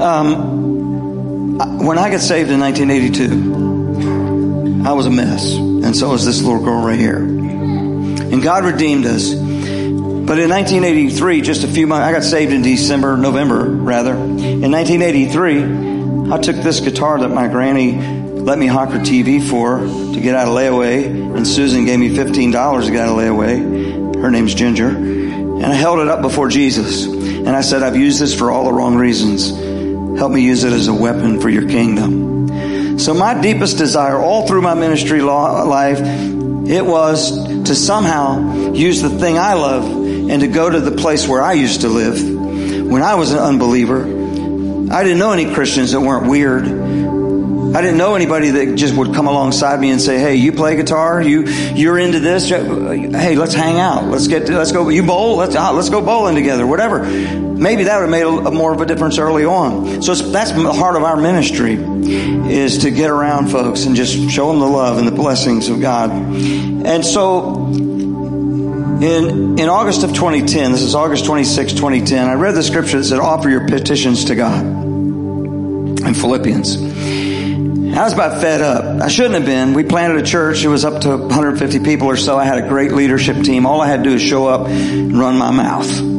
Um, 0.00 1.58
when 1.84 1.98
I 1.98 2.08
got 2.10 2.20
saved 2.20 2.50
in 2.50 2.58
1982, 2.58 4.88
I 4.88 4.92
was 4.92 5.04
a 5.04 5.10
mess, 5.10 5.54
and 5.54 5.94
so 5.94 6.08
was 6.08 6.24
this 6.24 6.42
little 6.42 6.64
girl 6.64 6.82
right 6.82 6.98
here. 6.98 7.18
And 7.18 8.42
God 8.42 8.64
redeemed 8.64 9.04
us. 9.04 9.43
But 10.26 10.38
in 10.38 10.48
1983, 10.48 11.42
just 11.42 11.64
a 11.64 11.68
few 11.68 11.86
months, 11.86 12.06
I 12.06 12.12
got 12.12 12.22
saved 12.22 12.50
in 12.50 12.62
December, 12.62 13.18
November 13.18 13.62
rather. 13.68 14.14
In 14.14 14.72
1983, 14.72 16.32
I 16.32 16.38
took 16.38 16.56
this 16.56 16.80
guitar 16.80 17.18
that 17.20 17.28
my 17.28 17.46
granny 17.46 17.92
let 18.44 18.58
me 18.58 18.66
hawk 18.66 18.90
her 18.90 18.98
TV 18.98 19.46
for 19.46 19.80
to 19.80 20.20
get 20.20 20.34
out 20.34 20.48
of 20.48 20.54
layaway, 20.54 21.04
and 21.06 21.46
Susan 21.46 21.84
gave 21.84 21.98
me 21.98 22.08
$15 22.08 22.84
to 22.84 22.90
get 22.90 23.06
out 23.06 23.10
of 23.10 23.16
layaway. 23.18 24.16
Her 24.20 24.30
name's 24.30 24.54
Ginger. 24.54 24.88
And 24.88 25.66
I 25.66 25.74
held 25.74 25.98
it 25.98 26.08
up 26.08 26.22
before 26.22 26.48
Jesus. 26.48 27.04
And 27.06 27.50
I 27.50 27.60
said, 27.60 27.82
I've 27.82 27.96
used 27.96 28.18
this 28.18 28.34
for 28.34 28.50
all 28.50 28.64
the 28.64 28.72
wrong 28.72 28.96
reasons. 28.96 29.50
Help 30.18 30.32
me 30.32 30.42
use 30.42 30.64
it 30.64 30.72
as 30.72 30.88
a 30.88 30.94
weapon 30.94 31.40
for 31.40 31.50
your 31.50 31.68
kingdom. 31.68 32.98
So 32.98 33.12
my 33.12 33.38
deepest 33.40 33.76
desire 33.76 34.16
all 34.16 34.46
through 34.46 34.62
my 34.62 34.74
ministry 34.74 35.20
life, 35.20 36.00
it 36.00 36.84
was 36.84 37.64
to 37.64 37.74
somehow 37.74 38.72
use 38.72 39.02
the 39.02 39.10
thing 39.10 39.38
I 39.38 39.52
love 39.54 40.03
and 40.30 40.40
to 40.40 40.48
go 40.48 40.68
to 40.68 40.80
the 40.80 40.92
place 40.92 41.28
where 41.28 41.42
I 41.42 41.52
used 41.52 41.82
to 41.82 41.88
live 41.88 42.20
when 42.90 43.02
I 43.02 43.14
was 43.14 43.32
an 43.32 43.38
unbeliever. 43.38 44.02
I 44.92 45.02
didn't 45.02 45.18
know 45.18 45.32
any 45.32 45.52
Christians 45.52 45.92
that 45.92 46.00
weren't 46.00 46.28
weird. 46.28 46.64
I 47.74 47.80
didn't 47.80 47.98
know 47.98 48.14
anybody 48.14 48.50
that 48.50 48.76
just 48.76 48.94
would 48.94 49.14
come 49.14 49.26
alongside 49.26 49.80
me 49.80 49.90
and 49.90 50.00
say, 50.00 50.18
"Hey, 50.18 50.36
you 50.36 50.52
play 50.52 50.76
guitar? 50.76 51.20
You 51.20 51.42
you're 51.74 51.98
into 51.98 52.20
this? 52.20 52.48
Hey, 52.48 53.34
let's 53.34 53.54
hang 53.54 53.80
out. 53.80 54.04
Let's 54.04 54.28
get 54.28 54.48
let's 54.48 54.70
go. 54.70 54.88
You 54.90 55.02
bowl? 55.02 55.36
Let's 55.36 55.56
uh, 55.56 55.72
let's 55.72 55.88
go 55.88 56.00
bowling 56.00 56.36
together. 56.36 56.66
Whatever." 56.66 57.04
Maybe 57.04 57.84
that 57.84 57.96
would 57.96 58.02
have 58.02 58.10
made 58.10 58.22
a, 58.22 58.48
a 58.48 58.50
more 58.50 58.72
of 58.72 58.80
a 58.80 58.86
difference 58.86 59.18
early 59.18 59.44
on. 59.44 60.02
So 60.02 60.14
that's 60.14 60.52
the 60.52 60.72
heart 60.72 60.96
of 60.96 61.02
our 61.02 61.16
ministry 61.16 61.74
is 61.74 62.78
to 62.78 62.90
get 62.90 63.10
around 63.10 63.48
folks 63.48 63.86
and 63.86 63.96
just 63.96 64.30
show 64.30 64.48
them 64.48 64.60
the 64.60 64.66
love 64.66 64.98
and 64.98 65.08
the 65.08 65.12
blessings 65.12 65.68
of 65.68 65.80
God. 65.80 66.10
And 66.10 67.04
so 67.04 67.72
in, 69.02 69.58
in 69.58 69.68
August 69.68 70.04
of 70.04 70.10
2010, 70.10 70.72
this 70.72 70.82
is 70.82 70.94
August 70.94 71.24
26, 71.26 71.72
2010, 71.72 72.28
I 72.28 72.34
read 72.34 72.54
the 72.54 72.62
scripture 72.62 72.98
that 72.98 73.04
said, 73.04 73.18
offer 73.18 73.48
your 73.48 73.66
petitions 73.66 74.26
to 74.26 74.34
God 74.34 74.64
in 74.64 76.14
Philippians. 76.14 76.76
I 77.96 78.02
was 78.02 78.12
about 78.12 78.40
fed 78.40 78.60
up. 78.60 79.02
I 79.02 79.08
shouldn't 79.08 79.34
have 79.34 79.44
been. 79.44 79.72
We 79.72 79.84
planted 79.84 80.20
a 80.20 80.26
church. 80.26 80.64
It 80.64 80.68
was 80.68 80.84
up 80.84 81.02
to 81.02 81.16
150 81.16 81.80
people 81.80 82.08
or 82.08 82.16
so. 82.16 82.36
I 82.36 82.44
had 82.44 82.58
a 82.58 82.68
great 82.68 82.92
leadership 82.92 83.42
team. 83.44 83.66
All 83.66 83.80
I 83.80 83.86
had 83.86 84.02
to 84.02 84.10
do 84.10 84.16
is 84.16 84.22
show 84.22 84.46
up 84.46 84.66
and 84.66 85.16
run 85.16 85.38
my 85.38 85.52
mouth. 85.52 86.13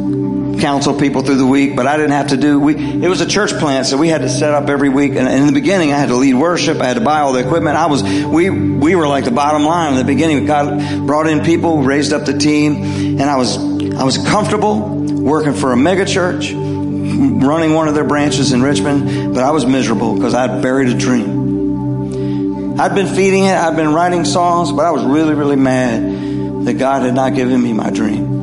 Counsel 0.65 0.97
people 0.97 1.21
through 1.21 1.37
the 1.37 1.45
week, 1.45 1.75
but 1.75 1.85
I 1.85 1.95
didn't 1.95 2.13
have 2.13 2.29
to 2.29 2.37
do, 2.37 2.59
we, 2.59 2.75
it 2.75 3.07
was 3.07 3.21
a 3.21 3.27
church 3.27 3.51
plant, 3.51 3.85
so 3.85 3.97
we 3.97 4.07
had 4.07 4.21
to 4.21 4.29
set 4.29 4.51
up 4.51 4.67
every 4.67 4.89
week. 4.89 5.11
And, 5.11 5.27
in 5.27 5.45
the 5.45 5.53
beginning, 5.53 5.93
I 5.93 5.97
had 5.99 6.09
to 6.09 6.15
lead 6.15 6.33
worship. 6.33 6.81
I 6.81 6.87
had 6.87 6.95
to 6.95 7.01
buy 7.01 7.19
all 7.19 7.33
the 7.33 7.45
equipment. 7.45 7.77
I 7.77 7.85
was, 7.85 8.01
we, 8.01 8.49
we 8.49 8.95
were 8.95 9.07
like 9.07 9.25
the 9.25 9.31
bottom 9.31 9.63
line 9.63 9.91
in 9.91 9.99
the 9.99 10.03
beginning. 10.03 10.43
God 10.47 11.05
brought 11.05 11.27
in 11.27 11.45
people, 11.45 11.83
raised 11.83 12.13
up 12.13 12.25
the 12.25 12.35
team, 12.35 12.81
and 12.81 13.21
I 13.21 13.35
was, 13.35 13.57
I 13.93 14.03
was 14.03 14.17
comfortable 14.17 14.79
working 14.79 15.53
for 15.53 15.71
a 15.71 15.77
mega 15.77 16.03
church, 16.03 16.51
running 16.51 17.75
one 17.75 17.87
of 17.87 17.93
their 17.93 18.03
branches 18.03 18.51
in 18.51 18.63
Richmond, 18.63 19.35
but 19.35 19.43
I 19.43 19.51
was 19.51 19.67
miserable 19.67 20.15
because 20.15 20.33
I'd 20.33 20.63
buried 20.63 20.89
a 20.89 20.97
dream. 20.97 22.79
I'd 22.79 22.95
been 22.95 23.13
feeding 23.15 23.43
it, 23.43 23.55
I'd 23.55 23.75
been 23.75 23.93
writing 23.93 24.25
songs, 24.25 24.71
but 24.71 24.83
I 24.83 24.89
was 24.89 25.03
really, 25.03 25.35
really 25.35 25.57
mad 25.57 26.65
that 26.65 26.73
God 26.79 27.03
had 27.03 27.13
not 27.13 27.35
given 27.35 27.61
me 27.61 27.71
my 27.71 27.91
dream. 27.91 28.34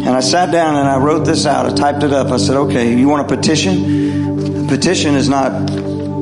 And 0.00 0.08
I 0.08 0.20
sat 0.20 0.50
down 0.50 0.76
and 0.76 0.88
I 0.88 0.98
wrote 0.98 1.24
this 1.24 1.46
out. 1.46 1.66
I 1.66 1.74
typed 1.74 2.02
it 2.02 2.12
up. 2.12 2.28
I 2.28 2.36
said, 2.38 2.56
okay, 2.56 2.94
you 2.94 3.08
want 3.08 3.30
a 3.30 3.36
petition? 3.36 4.64
A 4.64 4.68
petition 4.68 5.14
is 5.14 5.28
not 5.28 5.68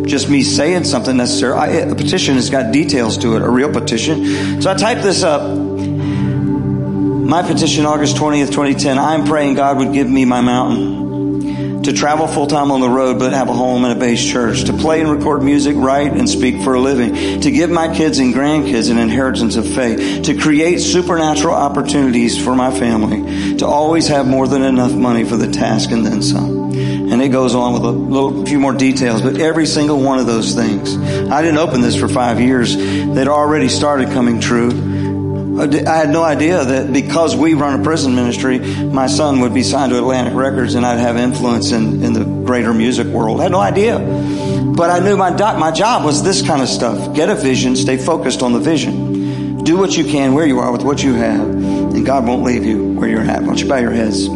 just 0.06 0.28
me 0.28 0.42
saying 0.42 0.84
something 0.84 1.16
necessarily. 1.16 1.78
a 1.78 1.94
petition 1.94 2.34
has 2.34 2.50
got 2.50 2.72
details 2.72 3.18
to 3.18 3.36
it, 3.36 3.42
a 3.42 3.48
real 3.48 3.72
petition. 3.72 4.60
So 4.62 4.70
I 4.70 4.74
typed 4.74 5.02
this 5.02 5.22
up. 5.22 5.56
My 7.28 7.42
petition, 7.42 7.84
August 7.84 8.16
20th, 8.16 8.46
2010. 8.46 8.98
I'm 8.98 9.24
praying 9.26 9.54
God 9.54 9.78
would 9.78 9.92
give 9.92 10.08
me 10.08 10.24
my 10.24 10.40
mountain 10.40 11.07
to 11.84 11.92
travel 11.92 12.26
full 12.26 12.46
time 12.46 12.70
on 12.70 12.80
the 12.80 12.88
road 12.88 13.18
but 13.18 13.32
have 13.32 13.48
a 13.48 13.52
home 13.52 13.84
and 13.84 13.96
a 13.96 14.00
base 14.00 14.24
church, 14.24 14.64
to 14.64 14.72
play 14.72 15.00
and 15.00 15.10
record 15.10 15.42
music, 15.42 15.76
write 15.76 16.12
and 16.12 16.28
speak 16.28 16.62
for 16.62 16.74
a 16.74 16.80
living, 16.80 17.40
to 17.40 17.50
give 17.50 17.70
my 17.70 17.94
kids 17.94 18.18
and 18.18 18.34
grandkids 18.34 18.90
an 18.90 18.98
inheritance 18.98 19.56
of 19.56 19.66
faith, 19.66 20.24
to 20.24 20.36
create 20.36 20.78
supernatural 20.78 21.54
opportunities 21.54 22.42
for 22.42 22.54
my 22.54 22.70
family, 22.76 23.56
to 23.56 23.66
always 23.66 24.08
have 24.08 24.26
more 24.26 24.48
than 24.48 24.62
enough 24.62 24.92
money 24.92 25.24
for 25.24 25.36
the 25.36 25.50
task 25.50 25.90
and 25.90 26.04
then 26.04 26.22
some. 26.22 26.72
And 27.10 27.22
it 27.22 27.28
goes 27.28 27.54
on 27.54 27.72
with 27.72 27.84
a 27.84 27.90
little 27.90 28.44
few 28.44 28.60
more 28.60 28.74
details, 28.74 29.22
but 29.22 29.40
every 29.40 29.64
single 29.64 30.00
one 30.00 30.18
of 30.18 30.26
those 30.26 30.54
things. 30.54 30.94
I 31.30 31.40
didn't 31.40 31.58
open 31.58 31.80
this 31.80 31.96
for 31.96 32.06
five 32.06 32.38
years. 32.38 32.76
They'd 32.76 33.28
already 33.28 33.68
started 33.68 34.10
coming 34.10 34.40
true. 34.40 34.97
Uh, 35.58 35.66
I 35.88 35.96
had 35.96 36.10
no 36.10 36.22
idea 36.22 36.64
that 36.64 36.92
because 36.92 37.34
we 37.34 37.54
run 37.54 37.80
a 37.80 37.82
prison 37.82 38.14
ministry, 38.14 38.60
my 38.60 39.08
son 39.08 39.40
would 39.40 39.52
be 39.52 39.64
signed 39.64 39.90
to 39.90 39.98
Atlantic 39.98 40.34
Records 40.34 40.76
and 40.76 40.86
I'd 40.86 41.00
have 41.00 41.16
influence 41.16 41.72
in, 41.72 42.04
in 42.04 42.12
the 42.12 42.24
greater 42.24 42.72
music 42.72 43.08
world. 43.08 43.40
I 43.40 43.44
had 43.44 43.52
no 43.52 43.58
idea. 43.58 43.98
But 43.98 44.90
I 44.90 45.00
knew 45.00 45.16
my, 45.16 45.30
my 45.30 45.72
job 45.72 46.04
was 46.04 46.22
this 46.22 46.46
kind 46.46 46.62
of 46.62 46.68
stuff. 46.68 47.16
Get 47.16 47.28
a 47.28 47.34
vision, 47.34 47.74
stay 47.74 47.96
focused 47.96 48.42
on 48.42 48.52
the 48.52 48.60
vision. 48.60 49.64
Do 49.64 49.76
what 49.76 49.96
you 49.96 50.04
can 50.04 50.34
where 50.34 50.46
you 50.46 50.60
are 50.60 50.70
with 50.70 50.84
what 50.84 51.02
you 51.02 51.14
have, 51.14 51.40
and 51.40 52.06
God 52.06 52.24
won't 52.24 52.44
leave 52.44 52.64
you 52.64 52.92
where 52.92 53.08
you're 53.08 53.22
at. 53.22 53.40
Why 53.40 53.48
don't 53.48 53.60
you 53.60 53.68
bow 53.68 53.78
your 53.78 53.90
heads? 53.90 54.28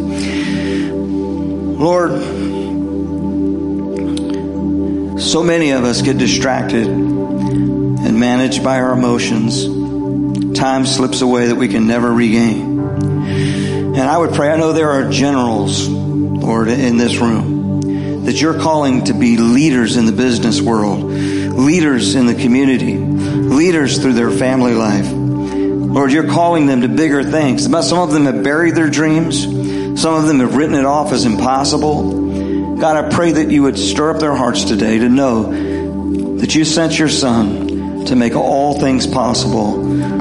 Lord, 1.79 2.11
so 5.21 5.41
many 5.41 5.71
of 5.71 5.85
us 5.85 6.01
get 6.01 6.17
distracted 6.17 6.85
and 6.85 8.19
managed 8.19 8.61
by 8.61 8.81
our 8.81 8.91
emotions 8.91 9.82
time 10.63 10.85
slips 10.85 11.19
away 11.19 11.47
that 11.47 11.55
we 11.55 11.67
can 11.67 11.87
never 11.87 12.09
regain. 12.09 12.79
And 12.79 13.99
I 13.99 14.17
would 14.17 14.33
pray, 14.33 14.49
I 14.49 14.55
know 14.55 14.71
there 14.71 14.91
are 14.91 15.11
generals, 15.11 15.89
Lord, 15.89 16.69
in 16.69 16.95
this 16.95 17.17
room, 17.17 18.23
that 18.23 18.39
you're 18.39 18.57
calling 18.57 19.03
to 19.03 19.13
be 19.13 19.35
leaders 19.35 19.97
in 19.97 20.05
the 20.05 20.13
business 20.13 20.61
world, 20.61 21.03
leaders 21.03 22.15
in 22.15 22.27
the 22.27 22.33
community, 22.33 22.95
leaders 22.95 24.01
through 24.01 24.13
their 24.13 24.31
family 24.31 24.73
life. 24.73 25.11
Lord, 25.11 26.13
you're 26.13 26.29
calling 26.29 26.65
them 26.65 26.79
to 26.79 26.87
bigger 26.87 27.25
things. 27.25 27.65
Some 27.65 27.99
of 27.99 28.13
them 28.13 28.23
have 28.23 28.41
buried 28.41 28.75
their 28.75 28.89
dreams. 28.89 29.43
Some 30.01 30.13
of 30.13 30.27
them 30.27 30.39
have 30.39 30.55
written 30.55 30.75
it 30.75 30.85
off 30.85 31.11
as 31.11 31.25
impossible. 31.25 32.77
God, 32.77 33.03
I 33.03 33.13
pray 33.13 33.33
that 33.33 33.51
you 33.51 33.63
would 33.63 33.77
stir 33.77 34.11
up 34.11 34.21
their 34.21 34.33
hearts 34.33 34.63
today 34.63 34.97
to 34.99 35.09
know 35.09 36.37
that 36.37 36.55
you 36.55 36.63
sent 36.63 36.97
your 36.97 37.09
son 37.09 38.05
to 38.05 38.15
make 38.15 38.33
all 38.33 38.79
things 38.79 39.05
possible 39.05 40.12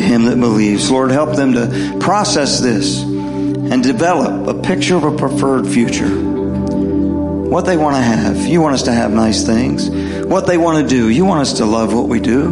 to 0.00 0.06
him 0.06 0.24
that 0.24 0.40
believes. 0.40 0.90
Lord, 0.90 1.10
help 1.10 1.36
them 1.36 1.52
to 1.54 1.98
process 2.00 2.60
this 2.60 3.02
and 3.02 3.82
develop 3.82 4.46
a 4.48 4.62
picture 4.62 4.96
of 4.96 5.04
a 5.04 5.16
preferred 5.16 5.66
future. 5.66 6.08
What 6.08 7.66
they 7.66 7.76
want 7.76 7.96
to 7.96 8.02
have. 8.02 8.46
You 8.46 8.60
want 8.60 8.74
us 8.74 8.84
to 8.84 8.92
have 8.92 9.12
nice 9.12 9.44
things. 9.44 9.90
What 10.26 10.46
they 10.46 10.56
want 10.56 10.88
to 10.88 10.88
do. 10.88 11.08
You 11.08 11.24
want 11.24 11.42
us 11.42 11.54
to 11.54 11.64
love 11.66 11.92
what 11.92 12.08
we 12.08 12.20
do. 12.20 12.46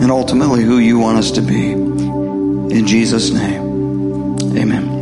And 0.00 0.10
ultimately 0.10 0.62
who 0.62 0.78
you 0.78 0.98
want 0.98 1.18
us 1.18 1.32
to 1.32 1.42
be. 1.42 1.72
In 1.72 2.86
Jesus' 2.86 3.30
name. 3.30 4.38
Amen. 4.56 4.94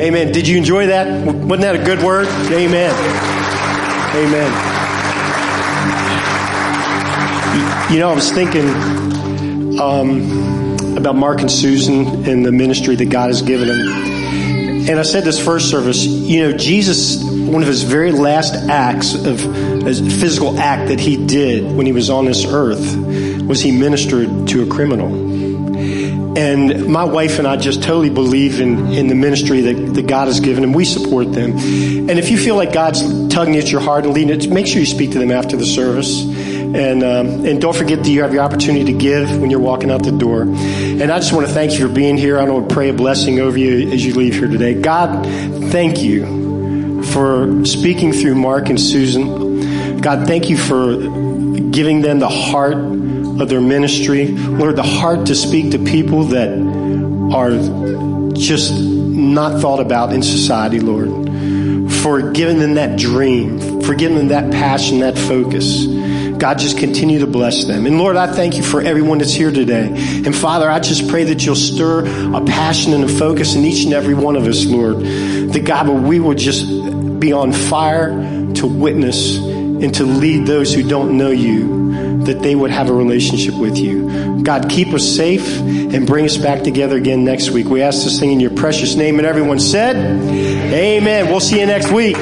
Amen. 0.00 0.32
Did 0.32 0.46
you 0.46 0.56
enjoy 0.56 0.86
that? 0.86 1.06
Wasn't 1.24 1.60
that 1.62 1.74
a 1.74 1.84
good 1.84 2.02
word? 2.02 2.26
Amen. 2.52 2.94
Amen. 4.14 4.67
You 7.92 7.98
know, 7.98 8.10
I 8.10 8.14
was 8.14 8.30
thinking 8.30 8.68
um, 9.80 10.96
about 10.96 11.16
Mark 11.16 11.40
and 11.40 11.50
Susan 11.50 12.28
and 12.28 12.44
the 12.44 12.52
ministry 12.52 12.96
that 12.96 13.10
God 13.10 13.28
has 13.28 13.42
given 13.42 13.68
them. 13.68 14.88
And 14.88 14.98
I 14.98 15.02
said 15.02 15.24
this 15.24 15.42
first 15.42 15.70
service, 15.70 16.04
you 16.04 16.40
know, 16.40 16.56
Jesus, 16.56 17.22
one 17.22 17.62
of 17.62 17.68
his 17.68 17.82
very 17.82 18.10
last 18.10 18.54
acts 18.54 19.14
of 19.14 19.40
physical 19.40 20.58
act 20.58 20.88
that 20.88 20.98
he 20.98 21.26
did 21.26 21.70
when 21.76 21.86
he 21.86 21.92
was 21.92 22.10
on 22.10 22.24
this 22.24 22.44
earth 22.44 22.96
was 23.46 23.60
he 23.60 23.70
ministered 23.72 24.48
to 24.48 24.62
a 24.62 24.66
criminal. 24.66 25.28
And 26.38 26.86
my 26.86 27.04
wife 27.04 27.38
and 27.38 27.48
I 27.48 27.56
just 27.56 27.82
totally 27.82 28.10
believe 28.10 28.60
in, 28.60 28.92
in 28.92 29.08
the 29.08 29.14
ministry 29.14 29.60
that, 29.62 29.94
that 29.94 30.06
God 30.06 30.28
has 30.28 30.38
given, 30.40 30.62
and 30.62 30.74
we 30.74 30.84
support 30.84 31.32
them. 31.32 31.52
And 31.58 32.10
if 32.10 32.30
you 32.30 32.38
feel 32.38 32.54
like 32.54 32.72
God's 32.72 33.02
tugging 33.28 33.56
at 33.56 33.72
your 33.72 33.80
heart 33.80 34.04
and 34.04 34.14
leading 34.14 34.38
it, 34.38 34.48
make 34.48 34.66
sure 34.66 34.78
you 34.78 34.86
speak 34.86 35.12
to 35.12 35.18
them 35.18 35.30
after 35.32 35.56
the 35.56 35.66
service. 35.66 36.24
And, 36.74 37.02
um, 37.02 37.46
and 37.46 37.60
don't 37.60 37.74
forget 37.74 38.02
that 38.02 38.08
you 38.08 38.22
have 38.22 38.34
your 38.34 38.42
opportunity 38.42 38.92
to 38.92 38.98
give 38.98 39.40
when 39.40 39.50
you're 39.50 39.58
walking 39.58 39.90
out 39.90 40.02
the 40.02 40.12
door. 40.12 40.42
And 40.42 41.10
I 41.10 41.18
just 41.18 41.32
want 41.32 41.46
to 41.46 41.52
thank 41.52 41.72
you 41.78 41.88
for 41.88 41.92
being 41.92 42.16
here. 42.16 42.38
I 42.38 42.44
want 42.44 42.68
to 42.68 42.74
pray 42.74 42.90
a 42.90 42.92
blessing 42.92 43.40
over 43.40 43.56
you 43.56 43.90
as 43.90 44.04
you 44.04 44.14
leave 44.14 44.34
here 44.34 44.48
today. 44.48 44.74
God, 44.74 45.24
thank 45.70 46.02
you 46.02 47.02
for 47.04 47.64
speaking 47.64 48.12
through 48.12 48.34
Mark 48.34 48.68
and 48.68 48.78
Susan. 48.78 50.00
God, 50.00 50.26
thank 50.26 50.50
you 50.50 50.58
for 50.58 50.96
giving 51.70 52.02
them 52.02 52.18
the 52.18 52.28
heart 52.28 52.74
of 52.74 53.48
their 53.48 53.60
ministry. 53.60 54.28
Lord, 54.28 54.76
the 54.76 54.82
heart 54.82 55.26
to 55.26 55.34
speak 55.34 55.72
to 55.72 55.78
people 55.78 56.24
that 56.24 56.50
are 57.32 57.50
just 58.34 58.78
not 58.78 59.60
thought 59.60 59.80
about 59.80 60.12
in 60.12 60.22
society, 60.22 60.80
Lord. 60.80 61.28
For 62.02 62.30
giving 62.30 62.58
them 62.58 62.74
that 62.74 62.98
dream, 62.98 63.80
for 63.82 63.94
giving 63.94 64.16
them 64.16 64.28
that 64.28 64.52
passion, 64.52 65.00
that 65.00 65.16
focus. 65.16 65.86
God, 66.38 66.58
just 66.58 66.78
continue 66.78 67.18
to 67.20 67.26
bless 67.26 67.64
them. 67.64 67.86
And 67.86 67.98
Lord, 67.98 68.16
I 68.16 68.32
thank 68.32 68.56
you 68.56 68.62
for 68.62 68.80
everyone 68.80 69.18
that's 69.18 69.32
here 69.32 69.50
today. 69.50 69.88
And 69.88 70.34
Father, 70.34 70.70
I 70.70 70.78
just 70.78 71.08
pray 71.08 71.24
that 71.24 71.44
you'll 71.44 71.56
stir 71.56 72.06
a 72.34 72.44
passion 72.44 72.92
and 72.92 73.04
a 73.04 73.08
focus 73.08 73.54
in 73.54 73.64
each 73.64 73.84
and 73.84 73.92
every 73.92 74.14
one 74.14 74.36
of 74.36 74.46
us, 74.46 74.64
Lord. 74.64 74.98
That 74.98 75.64
God, 75.64 75.88
we 75.88 76.20
will 76.20 76.34
just 76.34 76.66
be 77.18 77.32
on 77.32 77.52
fire 77.52 78.10
to 78.54 78.66
witness 78.66 79.38
and 79.38 79.94
to 79.94 80.04
lead 80.04 80.46
those 80.46 80.72
who 80.72 80.88
don't 80.88 81.16
know 81.16 81.30
you, 81.30 82.24
that 82.24 82.40
they 82.40 82.54
would 82.54 82.70
have 82.70 82.88
a 82.88 82.92
relationship 82.92 83.54
with 83.54 83.76
you. 83.76 84.42
God, 84.42 84.68
keep 84.70 84.88
us 84.88 85.04
safe 85.04 85.58
and 85.60 86.06
bring 86.06 86.24
us 86.24 86.36
back 86.36 86.62
together 86.62 86.96
again 86.96 87.24
next 87.24 87.50
week. 87.50 87.66
We 87.66 87.82
ask 87.82 88.04
this 88.04 88.18
thing 88.18 88.32
in 88.32 88.40
your 88.40 88.50
precious 88.50 88.94
name. 88.94 89.18
And 89.18 89.26
everyone 89.26 89.58
said, 89.58 89.96
Amen. 89.96 91.26
We'll 91.26 91.40
see 91.40 91.60
you 91.60 91.66
next 91.66 91.90
week. 91.90 92.16